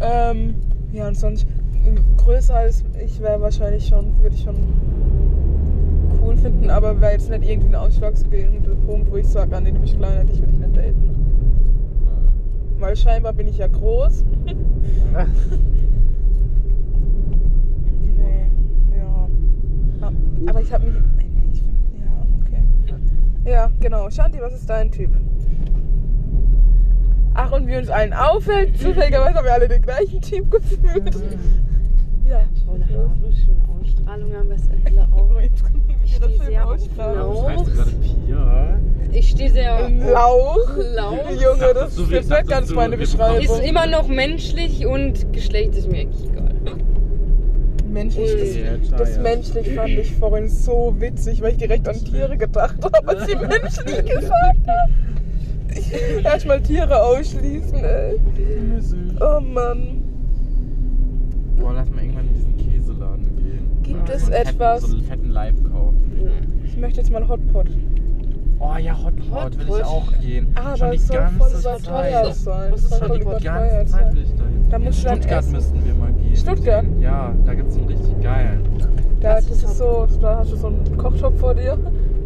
[0.00, 0.54] Ähm,
[0.92, 1.46] ja, und sonst
[2.18, 4.56] größer als ich wäre wahrscheinlich schon, würde ich schon
[6.22, 9.72] cool finden, aber wäre jetzt nicht irgendwie ein ausschlaggebender Punkt, wo ich sage, ah nee,
[9.72, 11.14] du bist kleiner, dich würde ich nicht daten.
[12.78, 14.24] Weil scheinbar bin ich ja groß.
[18.02, 19.28] Nee, ja.
[20.00, 20.12] Ah,
[20.46, 20.94] Aber ich habe mich.
[21.16, 22.62] nee, Ich find, ja, okay.
[23.50, 24.08] Ja, genau.
[24.10, 25.10] Shanti, was ist dein Typ?
[27.34, 31.14] Ach, und wie uns allen auffällt, zufälligerweise haben wir alle den gleichen Typ gefühlt.
[32.24, 32.40] Ja.
[32.66, 35.50] Braune Haare, schöne Ausstrahlung am besten, helle Augen.
[36.10, 37.32] Ich stehe sehr auf Ausstrahlung.
[37.34, 37.48] Blau.
[37.48, 38.78] Heißt du gerade Pia?
[39.12, 40.76] Ich stehe sehr auf Lauch.
[40.96, 41.30] Lauch.
[41.30, 43.40] Junge, das Du ist willst- jetzt nicht dachtest ganz meine Beschreibung.
[43.44, 46.44] Ist immer noch menschlich und Geschlecht ist mir eigentlich egal.
[47.90, 49.22] Menschlich, das, das ja.
[49.22, 53.34] menschlich fand ich vorhin so witzig, weil ich direkt an Tiere gedacht habe, als sie
[53.36, 56.24] menschlich gesagt hat.
[56.24, 58.16] Erstmal Tiere ausschließen, ey.
[59.20, 60.02] Oh Mann.
[61.56, 63.82] Boah, lass mal irgendwann in diesen Käseladen gehen.
[63.82, 65.54] Gibt Ja, es so etwas- Fetten, so einen fetten Leib.
[66.64, 67.66] Ich möchte jetzt mal Hotpot.
[68.60, 70.48] Oh ja, Hotpot will ich auch gehen.
[70.56, 71.80] Aber Schon die es soll ganze voll Zeit.
[71.80, 72.72] überteuert sein.
[72.72, 73.40] Was ist Es Hotpot?
[73.40, 74.14] Die ganze Zeit sein.
[74.16, 74.70] will ich dahin.
[74.70, 75.52] Da In Stuttgart essen.
[75.52, 76.36] müssten wir mal gehen.
[76.36, 76.84] Stuttgart?
[77.00, 78.62] Ja, da gibt's so einen richtig geilen.
[79.20, 81.78] Da, das ist ist so, da hast du so einen Kochtopf vor dir.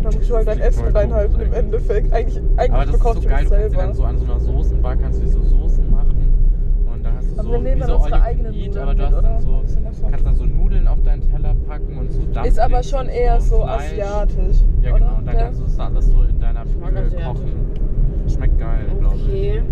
[0.02, 1.64] Da musst du halt dein Das Essen reinhalten gut im eigentlich.
[1.64, 2.12] Endeffekt.
[2.12, 4.24] Eigentlich, Aber eigentlich das ist so du geil, das du kannst dann so an so
[4.24, 6.16] einer Soßenbar kannst du so Soßen machen.
[6.92, 9.02] Und da hast du Aber so, wir nehmen dann so unsere eigenen Nudeln aber du
[9.04, 10.71] hast dann so, das kannst dann so Nudeln
[11.72, 13.92] packen und so Dumplings Ist aber schon eher so Fleisch.
[13.92, 14.56] asiatisch.
[14.82, 14.98] Ja oder?
[14.98, 15.42] genau, und dann Ja.
[15.44, 17.24] kannst du das alles so in deiner asiatisch.
[17.24, 18.28] kochen.
[18.28, 19.22] Schmeckt geil, glaube ich.
[19.26, 19.62] Okay.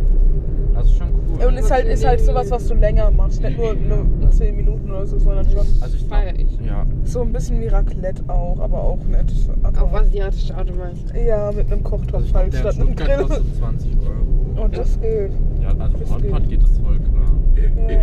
[0.74, 1.46] Also schon cool.
[1.46, 3.42] Und ist halt, ist halt sowas, was du länger machst.
[3.42, 6.66] Nicht nur, nur 10 Minuten oder so, sondern schon also ich Feier glaub, ich.
[6.66, 6.84] Ja.
[7.05, 9.51] so ein bisschen wie Raclette auch, aber auch nicht.
[9.62, 11.26] Aber Auf asiatische Art und Weise.
[11.26, 13.24] Ja, mit einem Kochtopf halt statt einem Grill.
[13.26, 14.64] kostet 20 Euro.
[14.64, 15.32] Und das geht.
[15.61, 16.48] Ja, also Das für Hotpot geht.
[16.51, 17.90] geht das voll klar.
[17.90, 17.98] Ja.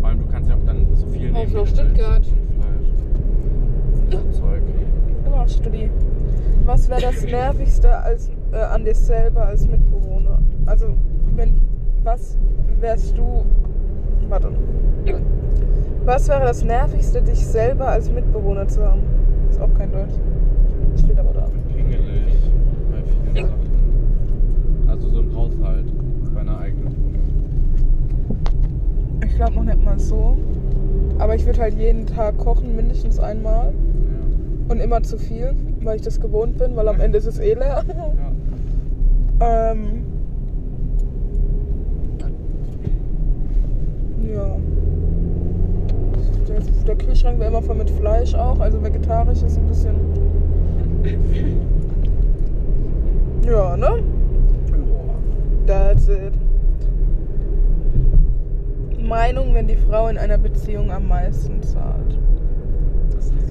[0.00, 0.66] Vor allem du kannst ja auch
[1.34, 2.24] wie nach Stuttgart.
[2.24, 2.92] Fleisch.
[4.10, 4.62] So Zeug.
[5.24, 5.90] Genau, Studi.
[6.64, 10.38] Was wäre das Nervigste als, äh, an dir selber als Mitbewohner?
[10.66, 10.86] Also,
[11.34, 11.60] wenn,
[12.02, 12.38] was
[12.80, 13.44] wärst du.
[14.28, 14.48] Warte.
[16.04, 19.02] Was wäre das Nervigste, dich selber als Mitbewohner zu haben?
[19.50, 20.14] Ist auch kein Deutsch.
[20.98, 21.48] Steht aber da.
[21.68, 22.34] Pingelig
[22.90, 24.88] bei vielen Sachen.
[24.88, 25.92] Also so im Haushalt,
[26.34, 27.22] bei einer eigenen Wohnung.
[29.24, 30.36] Ich glaube noch nicht mal so.
[31.18, 33.66] Aber ich würde halt jeden Tag kochen, mindestens einmal.
[33.66, 34.72] Ja.
[34.72, 37.54] Und immer zu viel, weil ich das gewohnt bin, weil am Ende ist es eh
[37.54, 37.84] leer.
[39.40, 39.72] ja.
[39.72, 40.04] Ähm.
[44.34, 44.56] Ja.
[46.48, 49.94] Der, der Kühlschrank wäre immer voll mit Fleisch auch, also vegetarisch ist ein bisschen.
[53.46, 54.02] Ja, ne?
[55.66, 56.32] That's it.
[59.04, 62.18] Meinung, wenn die Frau in einer Beziehung am meisten zahlt.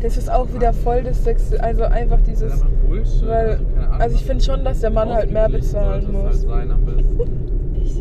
[0.02, 2.54] Das ist, Das auch wieder voll das Sex, also einfach das ist dieses.
[2.54, 3.28] einfach Bullshit.
[3.28, 6.24] weil- Ahnung, also ich finde schon, dass der Mann halt mehr bezahlen muss.
[6.26, 7.20] Halt sein, am besten.
[7.84, 7.94] Ich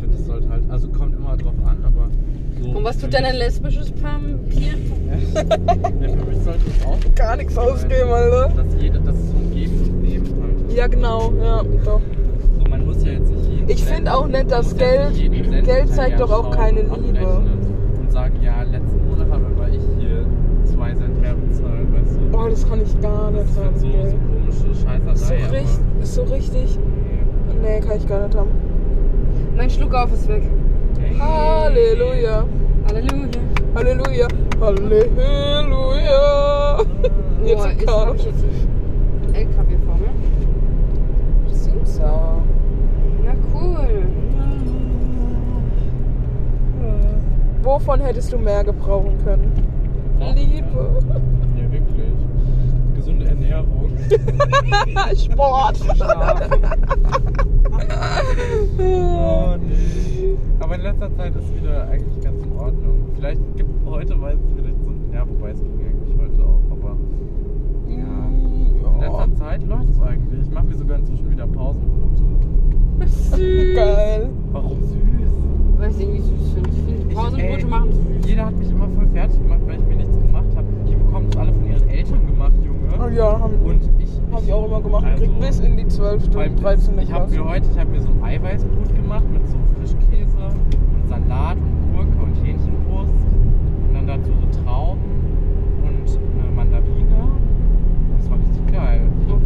[0.00, 2.08] finde, das sollte halt, also kommt immer drauf an, aber
[2.62, 2.70] so.
[2.78, 4.72] Und was für tut denn ein lesbisches Papier?
[5.06, 8.52] Ja, für mich sollte es auch Gar nichts ausgeben, Alter.
[8.56, 10.76] Dass jeder, dass es so ein Geben und Nehmen halt.
[10.76, 12.00] Ja, genau, ja, doch.
[13.68, 15.14] Ich finde auch nicht, dass Geld-
[15.64, 17.42] Geld zeigt doch auch keine Liebe.
[18.00, 20.26] Und sagen, ja, letzten Monat habe aber ich hier
[20.64, 22.38] zwei Cent mehr bezahlt, weißt du.
[22.38, 23.78] Oh, das kann ich gar das nicht ist halt haben.
[23.78, 24.14] so, so Gell.
[24.28, 25.44] komische So, Scheißerei.
[25.44, 26.78] aber- richtig, so richtig.
[27.62, 28.48] Nee, kann ich gar nicht haben.
[29.56, 30.42] Mein Schluck auf ist weg.
[30.98, 31.16] Hey.
[31.18, 32.44] Halleluja.
[32.88, 33.28] Halleluja.
[33.74, 34.28] Halleluja.
[34.60, 36.78] Halleluja.
[37.44, 37.86] Jetzt im ist,
[39.32, 40.12] LKW vor mir?
[41.54, 42.02] Seems so.
[42.02, 43.88] Na cool.
[46.80, 47.20] Hm.
[47.62, 49.52] Wovon hättest du mehr gebrauchen können?
[50.18, 51.02] Doch, Liebe.
[51.56, 52.12] Ja, wirklich.
[52.96, 53.90] Gesunde Ernährung.
[55.16, 55.78] Sport.
[58.78, 60.36] Oh nee.
[60.60, 63.08] Aber in letzter Zeit ist wieder eigentlich ganz in Ordnung.
[63.16, 64.90] Vielleicht gibt heute weiß es vielleicht so.
[65.12, 66.96] Ja, wobei es ging eigentlich heute auch, aber
[67.88, 70.42] in letzter Zeit läuft es eigentlich.
[70.42, 72.22] Ich mache mir sogar inzwischen wieder Pausenbrote.
[73.06, 73.74] Süß.
[73.74, 74.28] Geil.
[74.52, 75.02] Warum süß?
[75.82, 76.70] Weil ich es irgendwie süß finde.
[76.70, 78.26] Ich finde Pausenbrote machen süß.
[78.28, 80.66] Jeder hat mich immer voll fertig gemacht, weil ich mir nichts gemacht habe.
[80.88, 82.64] Die bekommen das alle von ihren Eltern gemacht, Oh
[83.02, 83.16] Junge.
[83.16, 84.10] ja, haben, Und ich.
[84.30, 85.04] hab ich auch immer gemacht.
[85.04, 87.78] Also, Krieg bis in die 12 Vor allem Stunden, 13 Ich habe mir heute, ich
[87.80, 93.10] habe mir so ein Eiweißbrot gemacht mit so Frischkäse und Salat und Gurke und Hähnchenbrust
[93.88, 95.00] und dann dazu so Trauben
[95.82, 97.22] und eine Mandarine.
[97.26, 99.00] Und das war richtig geil.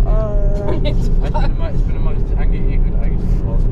[0.04, 0.90] Ah, ja.
[0.90, 3.70] Ich bin immer, ich bin immer richtig angeekelt eigentlich draußen.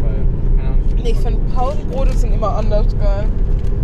[0.00, 0.24] Weil,
[0.56, 3.26] keine Ahnung, Nee, ich finde Pausenbrote sind immer anders geil.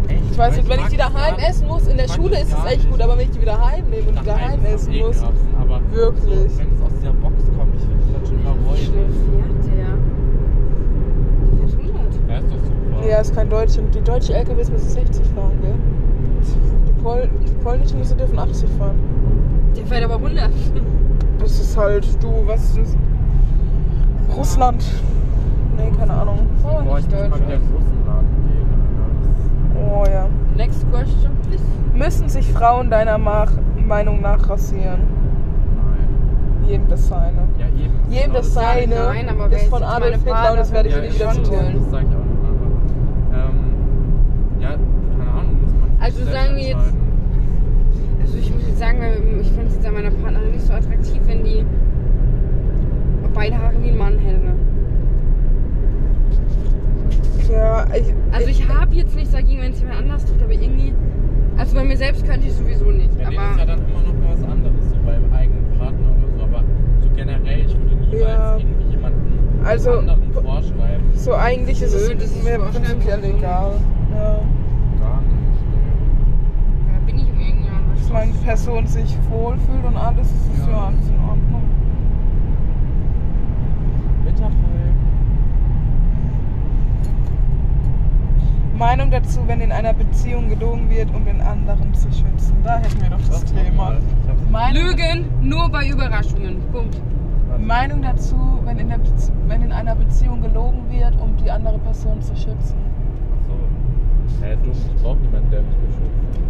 [0.08, 2.30] echt, Ich weiß nicht, wenn ich die das daheim gar- essen muss, in der Schule
[2.30, 2.90] das ist es echt nicht.
[2.90, 5.22] gut, aber wenn ich die wieder heimnehme und die Daheim essen muss,
[5.92, 6.58] Wirklich.
[6.58, 8.94] Wenn es aus dieser Box kommt, ich finde das schon fährt 100.
[12.28, 13.08] Ja, ist doch super.
[13.08, 13.78] ja, ist kein Deutsch.
[13.78, 15.74] Und die deutschen LKWs müssen 60 fahren, gell?
[16.88, 18.98] Die, Pol die polnischen müssen dürfen 80 fahren.
[19.76, 20.50] Der fährt aber 100.
[21.38, 22.96] Das ist halt, du, was ist.
[24.36, 24.84] Russland.
[25.76, 26.38] Nee, keine Ahnung.
[26.62, 27.32] Oh, Boah, ich nicht Deutsch.
[27.32, 28.68] Russenladen gehen.
[29.76, 30.28] Oh ja.
[30.56, 31.64] Next question, please.
[31.94, 35.00] Müssen sich Frauen deiner Meinung nach rasieren?
[35.76, 36.68] Nein.
[36.68, 37.48] Jedem das seine.
[37.58, 37.94] Ja, eben.
[38.08, 40.94] Jedem Genau das seine Nein, aber ist von Adolf meine Hitler und das werde ich
[40.94, 41.74] Partnerin nie wieder schon zitieren.
[41.74, 42.48] Das sag ich auch noch.
[42.48, 44.70] Aber, ähm, ja,
[45.18, 45.90] keine Ahnung, muss man.
[46.00, 46.94] Also sagen wir jetzt-.
[48.22, 48.98] Also ich muss jetzt sagen,
[49.40, 51.64] ich fände es jetzt an meiner Partnerin nicht so attraktiv, wenn die
[53.34, 54.54] beide Haare wie ein Mann hätte.
[57.50, 60.92] Ja, ich, Also ich habe jetzt nichts dagegen, wenn es jemand anders tut, aber irgendwie.
[61.56, 63.10] Also bei mir selbst könnte ich sowieso nicht.
[63.20, 65.78] Ja, nee, das ist aber ja dann immer noch mal was anderes, so beim eigenen
[65.78, 66.42] Partner oder so.
[66.44, 66.64] Aber
[67.00, 68.56] so generell, ich würde niemals Ja.
[68.58, 71.04] irgendwie jemanden Also, anderen vorschreiben.
[71.14, 73.72] so eigentlich ist Nö, es das ist mir prinzipiell egal.
[74.14, 74.40] Ja.
[75.00, 75.60] Gar nicht.
[76.88, 80.72] Da bin ich um irgendjemand Solange die Person sich wohlfühlt und alles, ist es Ja.
[80.72, 81.62] ja alles in Ordnung.
[84.24, 84.50] Winterfall.
[88.76, 92.56] Meinung dazu, wenn in einer Beziehung gelogen wird, um den anderen zu schützen.
[92.64, 93.92] Da hätten wir doch das Was Thema.
[94.72, 96.56] Lügen nur bei Überraschungen.
[96.72, 97.00] Punkt.
[97.58, 98.92] Meinung dazu, wenn in,
[99.46, 102.76] wenn in einer Beziehung gelogen wird, um die andere Person zu schützen.
[103.32, 104.44] Ach so.
[104.44, 106.40] Hä, dumm, ich brauch niemanden, der mich beschützt.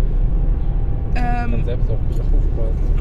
[1.15, 2.95] Ich kann Ähm, selbst auf mich aufpassen.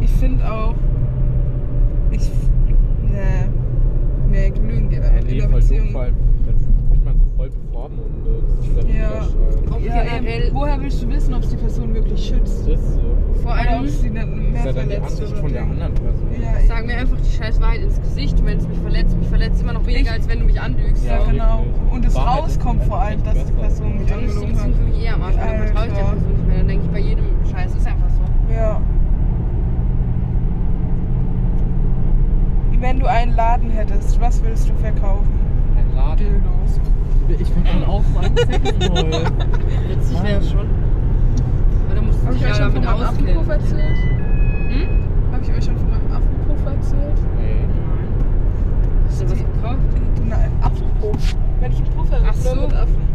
[0.00, 0.74] ich finde auch.
[2.10, 2.30] Ich.
[3.02, 3.48] Nee.
[4.30, 5.92] Nee, Lügen geht in der Beziehung.
[5.92, 6.14] dumm,
[7.80, 8.44] voll bevormundet.
[8.76, 9.96] Das ist ja Ja.
[9.96, 10.50] Ja, generell.
[10.52, 12.68] Woher willst du wissen, ob es die Person wirklich schützt?
[12.68, 13.00] Das ist so.
[13.42, 13.80] Vor allem.
[13.80, 16.28] ob sie Das mehr ist ja dann die Ansicht von der anderen Person.
[16.40, 18.38] Ja, Sag mir einfach die scheiß Wahrheit ins Gesicht.
[18.38, 20.60] Und wenn es mich verletzt, mich verletzt immer noch weniger, Ich- als wenn du mich
[20.60, 21.04] anlügst.
[21.06, 21.30] Ja, so.
[21.30, 21.64] genau.
[21.90, 23.52] Und es Wahrheit ist rauskommt vor allem, dass die.
[23.52, 24.74] Person mich Dann ist die angelogen hat.
[24.76, 25.36] für mich eher am Arsch.
[25.36, 26.02] Dann vertraue ich der.
[26.04, 26.56] Person nicht mehr.
[26.58, 27.74] Dann denke ich bei jedem Scheiß.
[27.74, 28.52] Ist einfach so.
[28.54, 28.80] Ja.
[32.80, 35.28] Wenn du einen Laden hättest, was willst du verkaufen?
[35.76, 36.18] Ein Laden.
[36.18, 36.80] Dildos.
[37.38, 39.12] Ich bin dann auch sagen Sexroll.
[39.88, 40.66] Witzig wäre schon.
[41.86, 43.98] Aber da musst du Habe dich ich ja euch schon von meinem Affenpuff erzählt?
[44.68, 45.32] Hm?
[45.32, 47.18] Habe ich euch schon von meinem Affenpuff erzählt?
[47.38, 47.64] Nee.
[49.06, 49.78] Hast du was gekauft?
[50.28, 51.36] Nein, Affenpuff.
[51.60, 52.54] Wenn ich einen Puff Ach so.
[52.54, 53.10] mit Affen.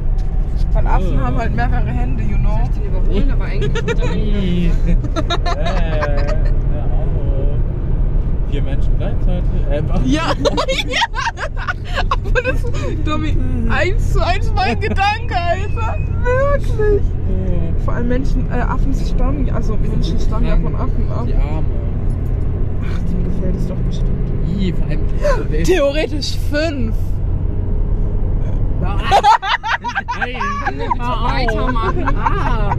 [0.74, 1.22] Weil Affen Oh.
[1.24, 2.50] haben halt mehrere Hände, you know.
[2.50, 3.32] Soll ich den überholen?
[3.32, 4.72] Aber eigentlich tut er mir Ih.
[4.86, 4.98] nicht.
[5.56, 6.36] Äh,
[6.74, 7.60] hör auf.
[8.52, 9.50] Vier Menschen gleichzeitig.
[9.70, 10.02] Äh, was?
[10.06, 10.24] Ja,
[12.10, 12.62] Aber das
[13.06, 13.38] Domi,
[13.70, 15.98] eins zu eins mein Gedanke, Alter.
[16.24, 17.02] Wirklich.
[17.30, 17.80] Oh.
[17.84, 21.26] Vor allem Menschen, äh, Affen stammen, also Menschen stammen ja von Affen ab.
[21.28, 21.66] Die Arme.
[22.84, 24.10] Ach, dem gefällt es doch bestimmt.
[24.60, 25.00] Ih, vor allem.
[25.52, 26.96] ist- Theoretisch fünf.
[28.84, 28.98] Ah.
[30.20, 30.36] Nein.
[31.00, 32.16] Weitermachen?
[32.18, 32.76] Ah.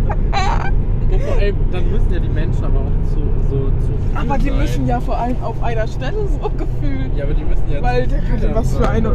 [1.38, 4.58] Allem, dann müssen ja die Menschen aber auch zu, so zu viel Aber die sein.
[4.58, 7.16] müssen ja vor allem auf einer Stelle so gefühlt.
[7.16, 9.08] Ja, aber die müssen ja Weil der viel könnte was für eine-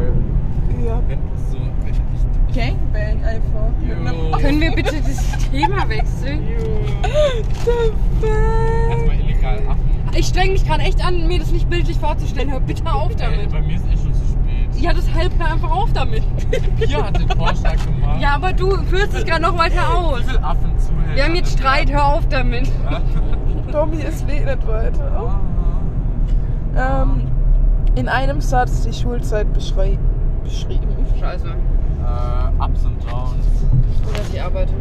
[0.86, 1.02] Ja.
[1.08, 1.20] Wenn
[1.52, 1.58] so.
[2.54, 3.72] Gangbang einfach.
[3.88, 4.38] Jo.
[4.38, 6.41] Können wir bitte das Thema wechseln?
[7.04, 7.72] The
[8.20, 8.32] fuck?
[8.89, 9.80] Erstmal illegal Affen.
[10.18, 12.52] Ich streng mich gerade echt an, mir das nicht bildlich vorzustellen.
[12.52, 13.52] Hör bitte auf Ey, damit.
[13.52, 14.11] bei mir ist eh schon.
[14.82, 16.24] Ja, deshalb hör einfach auf damit.
[16.80, 18.20] Pia hat den Vorschlag gemacht.
[18.22, 20.20] Ja, aber du führst es gerade noch weiter aus.
[20.20, 21.16] Wie viel Affen zuhören?
[21.16, 22.70] Wir haben jetzt Streit, hör auf damit.
[23.72, 25.40] Tommy, es nicht weiter.
[26.76, 27.28] Ähm,
[27.96, 29.98] in einem Satz die Schulzeit beschrei
[30.44, 30.88] beschrieben.
[31.20, 31.48] Scheiße.
[31.48, 33.46] Äh, Ups und Downs.
[34.16, 34.74] Dass ich arbeite.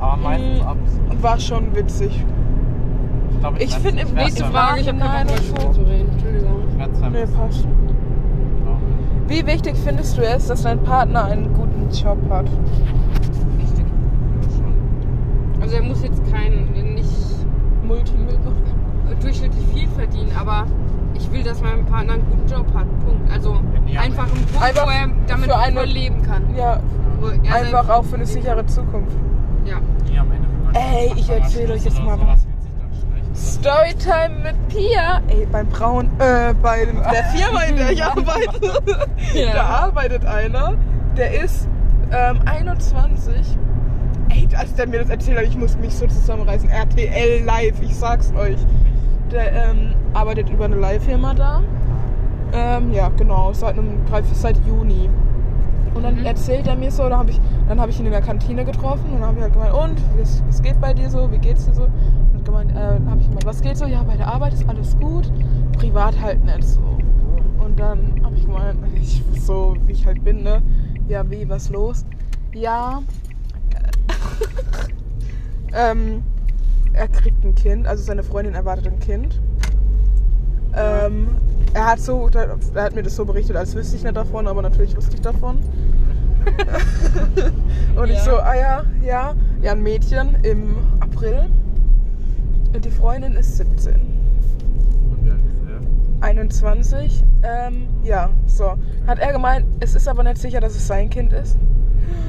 [0.00, 0.68] Aber meistens Mhm.
[0.68, 1.22] Ups.
[1.22, 2.24] War schon witzig.
[3.30, 6.08] Ich, glaub, Ich werd's- finde Nächste Frage, ich habe Nachhinein mehr zu reden.
[6.12, 6.62] Entschuldigung.
[6.78, 7.66] Ich Nee, passt.
[9.36, 12.46] Wie wichtig findest du es, dass dein Partner einen guten Job hat?
[13.58, 13.84] Wichtig.
[14.56, 15.60] Schon.
[15.62, 17.10] Also er muss jetzt kein, nicht
[17.86, 18.38] Multimillionär.
[19.20, 20.64] durchschnittlich viel verdienen, aber
[21.12, 22.86] ich will, dass mein Partner einen guten Job hat.
[23.04, 23.30] Punkt.
[23.30, 24.00] Also Ja.
[24.00, 26.42] einfach einen Punkt, Einfach wo er damit für eine- überleben kann.
[26.56, 26.80] Ja,
[27.54, 29.18] einfach auch für eine sichere Zukunft.
[29.66, 29.76] Ja.
[30.72, 33.25] Ey, ich machen, erzähl aber euch jetzt mal sowas wird sich dann schlecht.
[33.36, 35.20] Storytime mit Pia.
[35.28, 38.82] Ey, beim Braun, äh, bei dem- der Firma, in der ich arbeite,
[39.34, 39.52] Ja.
[39.52, 40.74] da arbeitet einer,
[41.16, 41.68] der ist
[42.12, 43.34] ähm, 21.
[44.30, 46.68] Ey, als der mir das erzählt hat, ich muss mich so zusammenreißen.
[46.70, 48.56] RTL Live, ich sag's euch.
[49.30, 51.62] Der ähm, arbeitet über eine Live-Firma da.
[52.52, 54.00] Ähm, ja, genau, seit, einem,
[54.32, 55.10] seit Juni.
[55.94, 56.26] Und dann Mhm.
[56.26, 59.04] erzählt er mir so, da hab ich, dann habe ich ihn in der Kantine getroffen
[59.12, 61.66] und dann habe ich halt gemeint, und, was, was geht bei dir so, wie geht's
[61.66, 61.82] dir so?
[61.84, 63.84] Und gemeint, äh, habe ich gemeint, was geht so?
[63.86, 65.30] Ja, bei der Arbeit ist alles gut,
[65.76, 66.80] privat halt nicht so.
[67.58, 70.62] Und dann habe ich gemeint, ich, so wie ich halt bin, ne?
[71.08, 72.04] Ja, wie, was los?
[72.54, 73.02] Ja,
[75.74, 76.22] ähm,
[76.92, 79.40] er kriegt ein Kind, also seine Freundin erwartet ein Kind.
[80.74, 81.28] Ähm,
[81.74, 84.62] er hat so, er hat mir das so berichtet, als wüsste ich nicht davon, aber
[84.62, 85.58] natürlich wusste ich davon.
[87.96, 88.24] und ich Ja.
[88.24, 91.46] so, ah ja, ja, ja, ein Mädchen im April.
[92.76, 93.94] Und die Freundin ist 17.
[93.94, 96.26] Und wie alt ist er?
[96.26, 97.24] 21.
[97.42, 98.74] Ähm, ja, so.
[99.06, 101.56] Hat er gemeint, es ist aber nicht sicher, dass es sein Kind ist.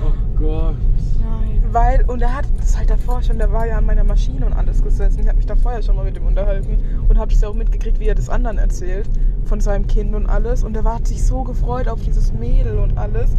[0.05, 0.75] Oh Gott.
[1.19, 1.61] Nein.
[1.69, 4.53] Weil, und er hat das halt davor schon, der war ja an meiner Maschine und
[4.53, 5.19] alles gesessen.
[5.19, 6.77] Ich habe mich da vorher schon mal mit ihm unterhalten
[7.09, 9.09] und habe das ja auch mitgekriegt, wie er das anderen erzählt,
[9.43, 10.63] von seinem Kind und alles.
[10.63, 13.31] Und er war, hat sich so gefreut auf dieses Mädel und alles.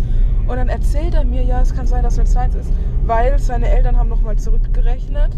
[0.47, 2.71] Und dann erzählt er mir, ja, es kann sein, dass es seins ist,
[3.07, 5.31] weil seine Eltern haben nochmal zurückgerechnet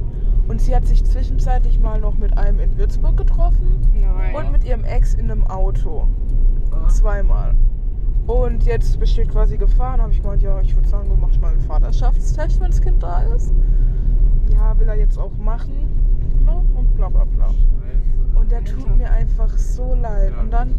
[0.50, 4.34] und sie hat sich zwischenzeitlich mal noch mit einem in Würzburg getroffen Nein.
[4.34, 6.08] und mit ihrem Ex in einem Auto.
[6.88, 7.54] Zweimal.
[8.26, 9.92] Und jetzt besteht quasi Gefahr.
[9.92, 12.80] Dann habe ich gemeint, ja, ich würde sagen, du machst mal einen Vaterschaftstest, wenn das
[12.80, 13.52] Kind da ist.
[14.52, 15.72] Ja, will er jetzt auch machen.
[16.44, 16.52] Ne?
[16.74, 17.46] Und bla bla bla.
[17.46, 18.38] Scheiße.
[18.40, 20.32] Und der tut mir einfach so leid.
[20.40, 20.74] Und dann,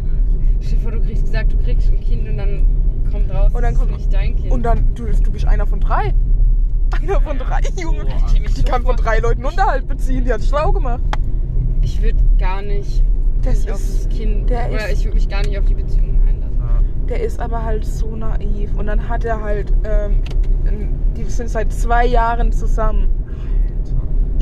[0.60, 2.66] Stell dir vor, du kriegst gesagt, du kriegst ein Kind und dann
[3.10, 4.52] kommt raus, Und dann kommt- ist nicht dein Kind.
[4.52, 6.12] und dann, du, du bist einer von drei.
[7.00, 8.04] Einer von drei, Junge.
[8.04, 8.12] Boah.
[8.56, 10.24] Die kann von drei Leuten Unterhalt beziehen.
[10.24, 11.02] Die hat schlau gemacht.
[11.82, 13.02] ich würde gar nicht
[13.42, 15.74] Das auf ist, das Kind der oder ist- ich würde mich gar nicht auf die
[15.74, 17.06] Beziehung einlassen.
[17.08, 18.74] Der ist aber halt so naiv.
[18.76, 20.22] Und dann hat er halt, ähm,
[21.16, 23.08] die sind seit zwei Jahren zusammen.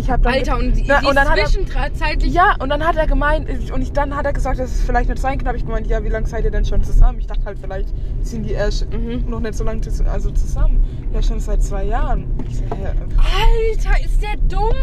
[0.01, 2.83] Ich habe dann Alter, und die, Na, und dann hat er- zwischenzeitlich Ja, und dann
[2.87, 5.47] hat er gemeint, und ich, dann hat er gesagt, dass es vielleicht nicht sein kann.
[5.49, 7.19] habe ich gemeint, ja, wie lange seid ihr denn schon zusammen?
[7.19, 7.93] Ich dachte halt, vielleicht
[8.23, 9.25] sind die erst Mhm.
[9.29, 10.83] noch nicht so lange also zusammen.
[11.13, 12.25] Ja, schon seit zwei Jahren.
[12.51, 12.87] So, hä?
[13.19, 14.75] Alter, ist der dumm?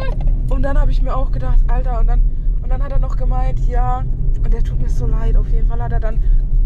[0.49, 2.21] Und dann habe ich mir auch gedacht, Alter, und dann,
[2.61, 4.03] und dann hat er noch gemeint, ja,
[4.43, 5.35] und der tut mir so leid.
[5.35, 6.21] Auf jeden Fall hat er dann,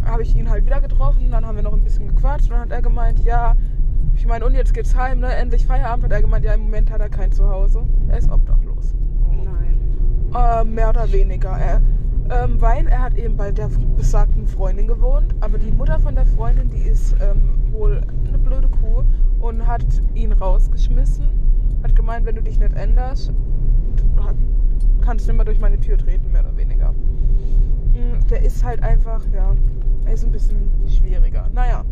[0.06, 2.60] habe ich ihn halt wieder getroffen, dann haben wir noch ein bisschen gequatscht und dann
[2.62, 3.56] hat er gemeint, ja,
[4.16, 5.34] ich meine, und jetzt geht's heim, ne?
[5.34, 7.84] Endlich Feierabend, hat er gemeint, ja, im Moment hat er kein Zuhause.
[8.10, 8.94] Er ist obdachlos.
[9.30, 9.78] Nein.
[10.36, 11.50] Äh, mehr oder weniger.
[11.50, 11.82] Er,
[12.30, 16.26] ähm, weil er hat eben bei der besagten Freundin gewohnt, aber die Mutter von der
[16.26, 17.42] Freundin, die ist ähm,
[17.72, 19.04] wohl eine blöde Kuh
[19.40, 21.26] und hat ihn rausgeschmissen.
[21.84, 23.34] Hat gemeint, wenn du dich nicht änderst,
[25.02, 26.92] kannst du nicht mehr durch meine Tür treten, mehr oder weniger.
[26.92, 29.56] Mm, Der ist halt einfach, ja,
[30.06, 31.48] er ist ein bisschen schwieriger.
[31.54, 31.84] Naja.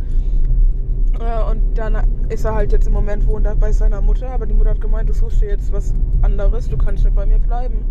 [1.19, 1.97] Äh, Und dann
[2.29, 4.81] ist er halt jetzt im Moment wohnt er bei seiner Mutter, aber die Mutter hat
[4.81, 7.85] gemeint, du suchst dir jetzt was anderes, du kannst nicht bei mir bleiben.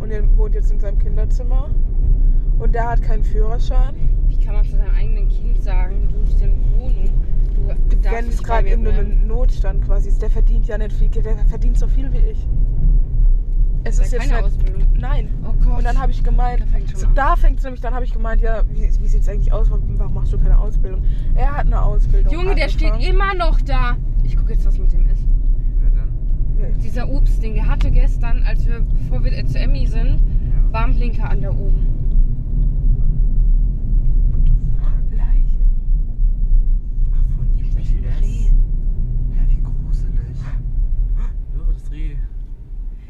[0.00, 1.70] Und er wohnt jetzt in seinem Kinderzimmer.
[2.58, 3.94] Und der hat keinen Führerschein.
[4.28, 7.10] Wie kann man zu seinem eigenen Kind sagen, du suchst dir eine Wohnung?
[7.88, 9.26] Du darfst Wenn es gerade in einem.
[9.26, 12.46] Notstand quasi ist, der verdient ja nicht viel der verdient so viel wie ich.
[13.88, 14.82] Es Ist ist ja jetzt keine nicht, Ausbildung.
[14.98, 15.28] Nein.
[15.44, 15.78] Oh Gott.
[15.78, 17.14] Und dann habe ich gemeint, Da fängt schon so, an.
[17.14, 19.70] da fängt es nämlich, dann habe ich gemeint, ja, wie, wie sieht es eigentlich aus?
[19.70, 21.04] Warum machst du keine Ausbildung?
[21.36, 22.32] Er hat eine Ausbildung.
[22.32, 23.96] Junge, der steht immer noch da.
[24.24, 25.22] Ich gucke jetzt, was mit dem ist.
[26.56, 26.80] Wer denn?
[26.80, 30.72] Dieser Ups-Ding, der hatte gestern, als wir, bevor wir zu Emmy sind, Ja.
[30.72, 31.86] Warnblinker an der oben.
[34.32, 35.16] What the fuck?
[35.16, 35.62] Leiche.
[37.14, 37.90] Ach, von UPS.
[39.30, 40.36] Ja, wie gruselig.
[41.56, 42.16] Oh, das Reh.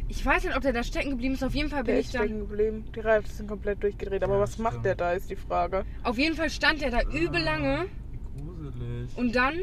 [0.08, 1.44] Ich weiß nicht, ob der da stecken geblieben ist.
[1.44, 2.24] Auf jeden Fall bin Der ich ist dann.
[2.24, 2.84] stecken geblieben.
[2.94, 4.22] Die Reifen sind komplett durchgedreht.
[4.24, 4.86] Aber Ja, was macht stimmt.
[4.86, 5.84] der da, ist die Frage.
[6.02, 7.86] Auf jeden Fall stand der da übel lange.
[8.38, 9.16] Gruselig.
[9.16, 9.54] Und dann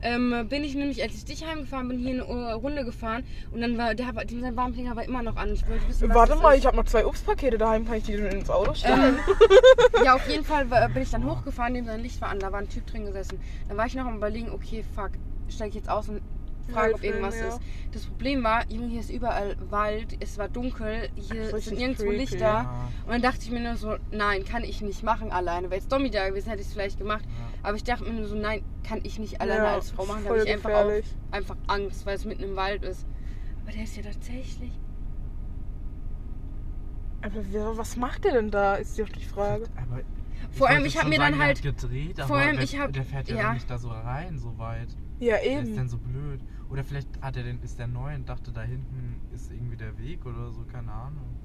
[0.00, 3.24] ähm, bin ich nämlich, als ich dich heimgefahren bin, hier eine äh, Runde gefahren.
[3.50, 5.52] Und dann war der, dem sein Warnblinker war immer noch an.
[5.52, 6.60] Ich wollte wissen, was Warte das mal, ist.
[6.60, 7.84] ich habe noch zwei Obstpakete daheim.
[7.86, 9.16] Kann ich die denn ins Auto stellen?
[9.16, 9.18] Ähm,
[10.04, 12.52] ja, auf jeden Fall war- bin ich dann hochgefahren, dem sein Licht war an, da
[12.52, 13.40] war ein Typ drin gesessen.
[13.68, 15.10] Dann war ich noch am überlegen, okay, fuck,
[15.48, 16.20] steige ich jetzt aus und
[16.68, 17.48] frage, ob irgendwas ja.
[17.48, 17.60] ist.
[17.92, 22.16] Das Problem war, Junge, hier ist überall Wald, es war dunkel, hier sind nirgendwo creepy.
[22.18, 22.38] Lichter.
[22.38, 22.88] Ja.
[23.06, 25.70] Und dann dachte ich mir nur so, nein, kann ich nicht machen alleine.
[25.70, 27.24] Wäre jetzt Domi da gewesen, hätte ich es vielleicht gemacht.
[27.62, 30.22] Aber ich dachte mir nur so, nein, kann ich nicht alleine Ja, als Frau machen.
[30.24, 31.06] Da habe ich einfach, auch, gefährlich.
[31.30, 33.06] einfach Angst, weil es mitten im Wald ist.
[33.64, 34.72] Aber der ist ja tatsächlich.
[37.22, 39.64] Aber wer- was macht der denn da, ist doch die Frage.
[39.76, 40.00] Aber
[40.52, 41.62] Vor allem, ich habe mir sagen, dann der halt.
[41.62, 43.54] gedreht, aber vor allem, ich hab- der fährt ja, ja.
[43.54, 44.88] nicht da so rein, so weit.
[45.18, 45.88] Ja, Wer ist denn eben.
[45.88, 46.40] so blöd?
[46.70, 49.98] Oder vielleicht hat er den, ist der neu und dachte, da hinten ist irgendwie der
[49.98, 51.36] Weg oder so, keine Ahnung.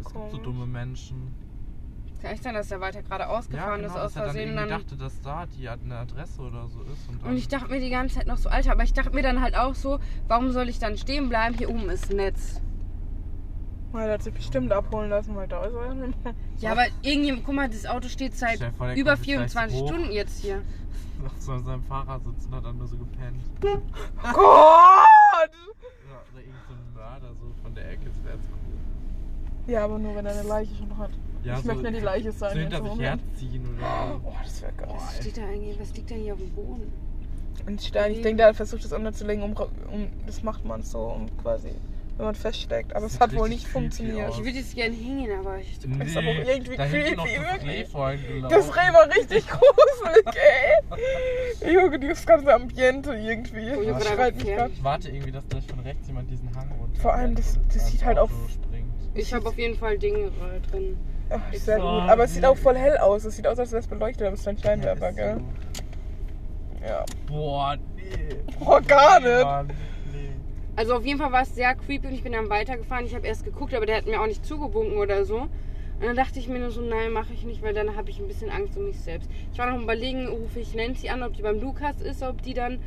[0.00, 1.34] Es gibt so dumme Menschen.
[2.22, 4.48] Kann echt sein, dass der weiter geradeaus gefahren ist aus dass er dann Versehen.
[4.50, 7.08] irgendwie Dann dachte, dass da die eine Adresse oder so ist.
[7.08, 9.10] Und, dann, Und ich dachte mir die ganze Zeit noch so, Alter, aber ich dachte
[9.10, 11.56] mir dann halt auch so, warum soll ich dann stehen bleiben?
[11.56, 12.60] Hier oben ist Netz.
[13.92, 16.12] Ja, der hat sich bestimmt abholen lassen, weil da ist er ja.
[16.60, 19.80] Ja, aber irgendwie, guck mal, das Auto steht seit vor, über kommt jetzt gleich 24
[19.80, 19.88] hoch.
[19.88, 20.62] Stunden jetzt hier.
[21.26, 23.42] Auf so seinem Fahrrad sitzt und hat dann nur so gepennt.
[23.64, 23.68] Oh
[24.32, 25.50] Gott!
[26.08, 29.72] Ja, oder irgend so ein Mörder so von der Ecke, das wäre jetzt cool.
[29.72, 31.10] Ja, aber nur wenn er eine Leiche schon hat.
[31.44, 32.52] Ja, ich so- möchte nicht die Leiche sein.
[32.52, 33.22] So jetzt hinter sich Moment.
[33.22, 34.20] herziehen oder so.
[34.28, 34.88] Oh, das wäre geil.
[34.94, 35.80] Was steht da eigentlich?
[35.80, 36.92] Was liegt denn hier auf dem Boden?
[37.66, 38.12] Ein Stein.
[38.12, 39.52] Ich denke, der hat versucht, das unterzulegen, um,
[39.92, 41.70] um das macht man so, um quasi
[42.16, 42.94] wenn man feststeckt.
[42.94, 44.28] Aber es hat wohl nicht funktioniert.
[44.28, 44.38] aus.
[44.38, 45.78] Ich würde jetzt gerne hängen, aber ich.
[45.78, 47.52] Das ist aber auch irgendwie da hinten noch creepy, das
[47.94, 47.94] wirklich.
[47.94, 48.42] Reh.
[48.48, 50.40] Das Reh war richtig gruselig,
[51.60, 51.72] ey.
[51.74, 53.72] Junge, das ganze Ambiente irgendwie.
[53.76, 53.88] Oh, mich
[54.18, 54.70] war grad.
[54.72, 57.00] Ich warte irgendwie, dass gleich von rechts jemand diesen Hang runter.
[57.00, 58.30] Vor allem, das- das sieht halt auch-.
[59.14, 60.96] Ich habe auf jeden Fall Dinge äh, drin.
[61.30, 62.10] Ach, sehr so gut.
[62.10, 63.24] Aber es sieht auch voll hell aus.
[63.24, 65.40] Es sieht aus, als wäre es beleuchtet, aber es ist ein Scheinwerfer, gell?
[66.86, 67.04] Ja.
[67.26, 68.36] Boah, nee.
[68.60, 69.44] Oh, gar Nee, nicht.
[69.44, 69.74] Mann, nee.
[70.76, 73.04] Also auf jeden Fall war es sehr creepy und ich bin dann weitergefahren.
[73.04, 75.36] Ich habe erst geguckt, aber der hat mir auch nicht zugewunken oder so.
[75.42, 78.18] Und dann dachte ich mir nur so, nein, mache ich nicht, weil dann habe ich
[78.18, 79.30] ein bisschen Angst um mich selbst.
[79.52, 82.42] Ich war noch am überlegen, rufe ich Nancy an, ob die beim Lukas ist, ob
[82.42, 82.80] die dann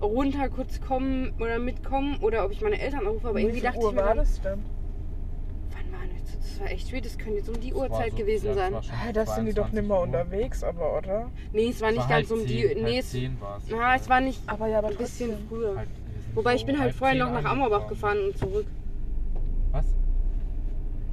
[0.00, 3.28] runter kurz kommen oder mitkommen oder ob ich meine Eltern anrufe.
[3.28, 4.62] Aber Wie irgendwie dachte Uhr ich mir war dann, das denn?
[5.70, 6.38] wann war das?
[6.38, 8.52] Das war echt spät, das könnte jetzt um die Das war Uhrzeit so- gewesen ja,
[8.52, 8.72] das sein.
[8.74, 11.30] war schon Ah, da sind die doch 22 nicht mehr unterwegs, aber, oder?
[11.52, 12.62] Nee, es war nicht Es ganz halb um die.
[12.68, 15.74] zehn, Nee, halb es, na, es war nicht Aber ja, aber ein bisschen früher.
[15.74, 15.88] Sind
[16.36, 18.66] Wobei ich bin halt vorher zehn noch nach Ammerbach gefahren und zurück.
[19.72, 19.86] Was?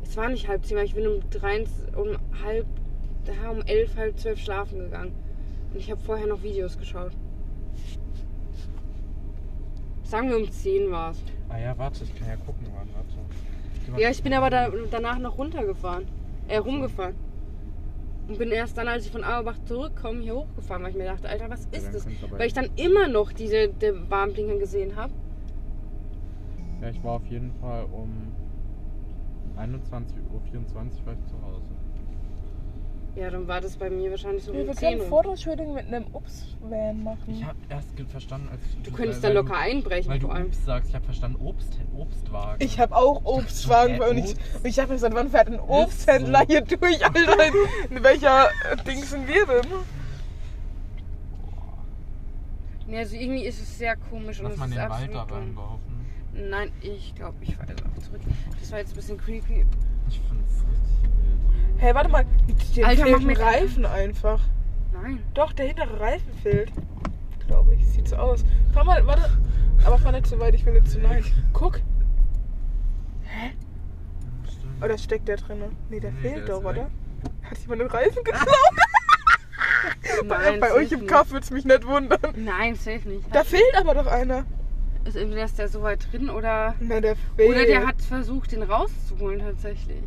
[0.04, 1.64] Es war nicht halb zehn, weil ich bin um, drei,
[1.96, 2.66] um halb,
[3.24, 5.14] da um elf, halb zwölf schlafen gegangen.
[5.72, 7.14] Und ich habe vorher noch Videos geschaut.
[10.04, 11.24] Sagen wir um 10 war es.
[11.48, 14.02] Ah ja, warte, ich kann ja gucken, wann, warte.
[14.02, 16.06] Ja, ich bin aber da, danach noch runtergefahren.
[16.50, 17.16] Äh, rumgefahren.
[18.28, 21.28] Und bin erst dann, als ich von Auerbach zurückkomme, hier hochgefahren, weil ich mir dachte,
[21.28, 22.32] Alter, was Ja, ist dann das?
[22.32, 25.14] Weil ich dann immer noch diese die Warnblinker gesehen habe.
[26.82, 28.34] Ja, ich war auf jeden Fall um
[29.58, 31.70] 21.24 Uhr ich zu Hause.
[33.16, 35.06] Ja, dann war das bei mir wahrscheinlich so Wir um können 10 Uhr.
[35.06, 36.06] Fotoshooting mit einem
[37.04, 37.20] machen.
[37.28, 40.26] Ich habe erst ge- verstanden, als Du könntest da weil locker du, einbrechen Weil du
[40.28, 40.48] vor allem.
[40.48, 42.66] Obst sagst, ich habe verstanden Obst, Obstwagen.
[42.66, 44.32] Ich habe auch Obstwagen bei uns.
[44.32, 44.56] Obst?
[44.64, 46.48] Und ich habe mir gesagt, wann fährt ein Obsthändler so.
[46.48, 47.46] hier durch, Alter?
[47.92, 49.70] In, welcher äh, Ding sind wir denn?
[52.88, 55.16] Nee, also irgendwie ist es sehr komisch und Lass es mal ist den Wald absolut
[55.16, 55.38] da dumm.
[55.38, 56.50] reingeworfen.
[56.50, 58.22] Nein, ich glaube, ich fahre jetzt auch zurück.
[58.60, 59.66] Das war jetzt ein bisschen creepy.
[60.10, 61.03] Ich find's richtig
[61.84, 62.24] Hey, warte mal.
[62.78, 64.40] Den Alter, fehlt ein Reifen einfach.
[64.94, 65.22] Nein.
[65.34, 66.72] Doch, der hintere Reifen fehlt.
[67.46, 67.86] Glaube ich.
[67.86, 68.46] Sieht so aus.
[68.74, 69.30] Fahr mal, warte.
[69.84, 71.26] Aber fahr nicht so weit, ich will nicht zu nein.
[71.52, 71.82] Guck.
[74.50, 74.82] Stimmt.
[74.82, 75.62] Oder steckt der drin?
[75.90, 76.76] Nee, der Nee, fehlt der doch, oder?
[76.76, 76.88] weg.
[77.50, 78.48] Hat jemand den Reifen geklaut?
[80.24, 81.06] Nein, bei euch im.
[81.06, 82.34] Kaff würde es mich nicht wundern.
[82.38, 83.28] Nein, safe nicht.
[83.36, 84.46] Da fehlt aber doch einer.
[85.04, 86.76] Ist entweder ist der so weit drin oder.
[86.80, 87.50] Na, der fehlt.
[87.50, 90.02] Oder der hat versucht, den rauszuholen tatsächlich.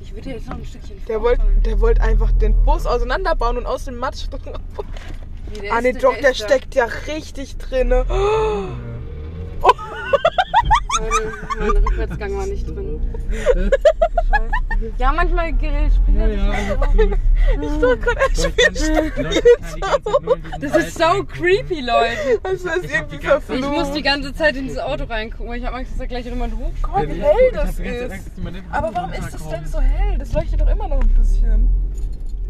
[0.00, 3.66] Ich würde jetzt noch ein Stückchen Der wollte der wollt einfach den Bus auseinanderbauen und
[3.66, 4.26] aus dem Matsch.
[5.52, 6.34] Nee, der ah, nee, doch, der da.
[6.34, 8.08] steckt ja richtig drinne.
[8.08, 9.78] Warte,
[11.58, 13.00] Mein Rückwärtsgang war nicht drin.
[14.98, 15.52] Ja, manchmal
[16.14, 17.16] Ja, er ja, gut.
[17.62, 18.76] Ich dachte gerade, er spielt
[20.60, 22.40] Das ist so creepy, Leute.
[22.42, 23.70] Das ist irgendwie Zeit- Ich verflucht.
[23.72, 26.24] muss die ganze Zeit in dieses Auto reingucken, weil ich habe Angst, dass da gleich
[26.24, 26.74] jemand hochkommt.
[26.82, 28.30] Guck mal, wie hell das ist.
[28.72, 30.18] Aber warum ist das denn so hell?
[30.18, 31.68] Das leuchtet doch immer noch ein bisschen.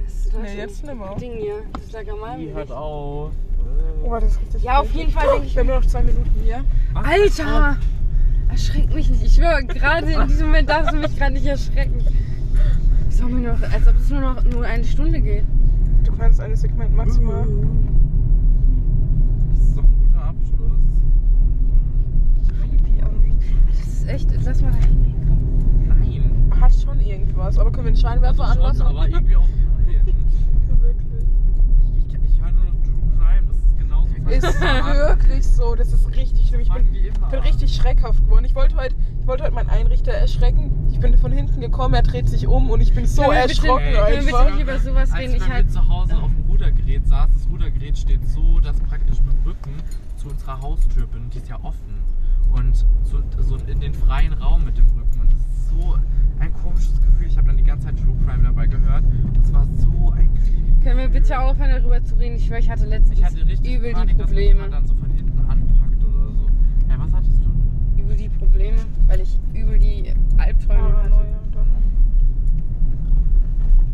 [0.04, 1.14] Das ist Nee, jetzt nimmer.
[1.20, 1.62] Ding hier.
[1.72, 3.30] Das lag am meinem Die hört auf.
[4.02, 6.02] Oh, das ist richtig Ja, auf jeden Fall denke ich Wir haben nur noch zwei
[6.02, 6.64] Minuten hier.
[6.94, 7.76] Alter!
[8.48, 9.24] Erschreck mich nicht.
[9.24, 12.04] Ich schwöre, gerade in diesem Moment darfst du mich gerade nicht erschrecken.
[13.08, 15.44] Ich sag mir noch, als ob es nur noch nur eine Stunde geht.
[16.04, 17.46] Du kannst ein Segment maximal.
[19.50, 20.80] Das ist doch ein guter Abschluss.
[22.48, 23.10] Creepy auch.
[23.68, 24.28] Das ist echt.
[24.44, 25.86] Lass mal da hingehen.
[25.88, 26.60] Nein.
[26.60, 27.58] Hat schon irgendwas.
[27.58, 28.82] Aber können wir den Scheinwerfer anlassen?
[28.82, 29.48] aber irgendwie auch
[29.86, 30.06] nein.
[30.80, 31.24] Wirklich.
[31.96, 33.46] Ich, ich, ich höre nur noch True Crime.
[33.48, 33.56] Das
[34.28, 35.74] ist wirklich so.
[35.74, 36.60] Das ist richtig schlimm.
[36.60, 36.86] Ich bin,
[37.30, 38.44] bin richtig schreckhaft geworden.
[38.44, 40.88] Ich wollte heute, ich wollte heute meinen Einrichter erschrecken.
[40.92, 43.60] Ich bin von hinten gekommen, er dreht sich um und ich bin so Können bitte-
[43.60, 45.34] erschrocken Ey, können wir bitte nicht über sowas Als reden?
[45.36, 45.70] ich Ich halt.
[45.70, 49.74] zu Hause auf dem Rudergerät saß, das Rudergerät steht so, dass praktisch mit dem Rücken
[50.16, 52.02] zu unserer Haustür bin die ist ja offen.
[52.52, 55.20] Und zu, so in den freien Raum mit dem Rücken.
[55.20, 55.96] Und das ist so
[56.40, 57.26] ein komisches Gefühl.
[57.26, 59.04] Ich habe dann die ganze Zeit True Crime dabei gehört.
[59.42, 62.36] Es war so ein creepy Können wir bitte aufhören, darüber zu reden?
[62.36, 64.54] Ich schwöre, ich hatte letztens Ich hatte richtig übel Panik, die dass Probleme.
[64.54, 66.46] jemand dann so von hinten anpackt oder so.
[66.88, 68.00] Ja, was hattest du?
[68.02, 71.12] Übel die Probleme, weil ich übel die Albträume hatte.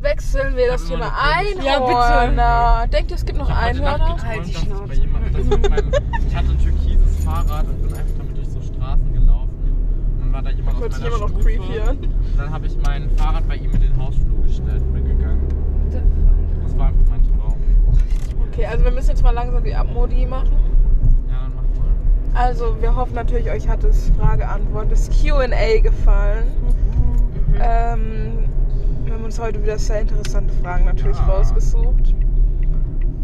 [0.01, 1.77] Wechseln wir das Thema eine komische- Ja,
[2.21, 2.87] Einhörner.
[2.89, 4.17] Denkt ihr, es gibt noch Einhörner?
[4.25, 4.89] Halt die dass ich Schnauze.
[4.89, 4.99] dass
[6.27, 9.51] Ich hatte ein türkises Fahrrad und bin einfach damit durch so Straßen gelaufen.
[10.20, 11.45] Und dann war da jemand Hört aus meiner immer noch Stufe.
[11.45, 11.99] creepy an.
[12.37, 15.41] Dann habe ich mein Fahrrad bei ihm in den Hausflur gestellt und bin gegangen.
[16.63, 17.57] Das war einfach mein Traum.
[18.49, 20.51] Okay, also wir müssen jetzt mal langsam die Abmodi machen.
[21.29, 22.45] Ja, dann mach mal.
[22.47, 26.45] Also wir hoffen natürlich, euch hat das Frage-Antwort, das Q&A gefallen.
[27.49, 27.55] Mhm.
[27.61, 28.39] Ähm,
[29.05, 31.25] wir haben uns heute wieder sehr interessante Fragen natürlich Ja.
[31.27, 32.15] rausgesucht.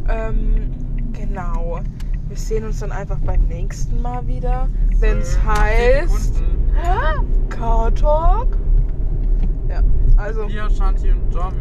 [0.09, 0.71] Ähm,
[1.13, 1.81] genau
[2.37, 4.69] wir sehen uns dann einfach beim nächsten Mal wieder,
[4.99, 6.43] wenn es äh, heißt
[7.49, 8.59] Car Talk.
[9.71, 9.81] Ja,
[10.19, 10.47] also.
[10.47, 11.57] Wir, Shanti und Tommy.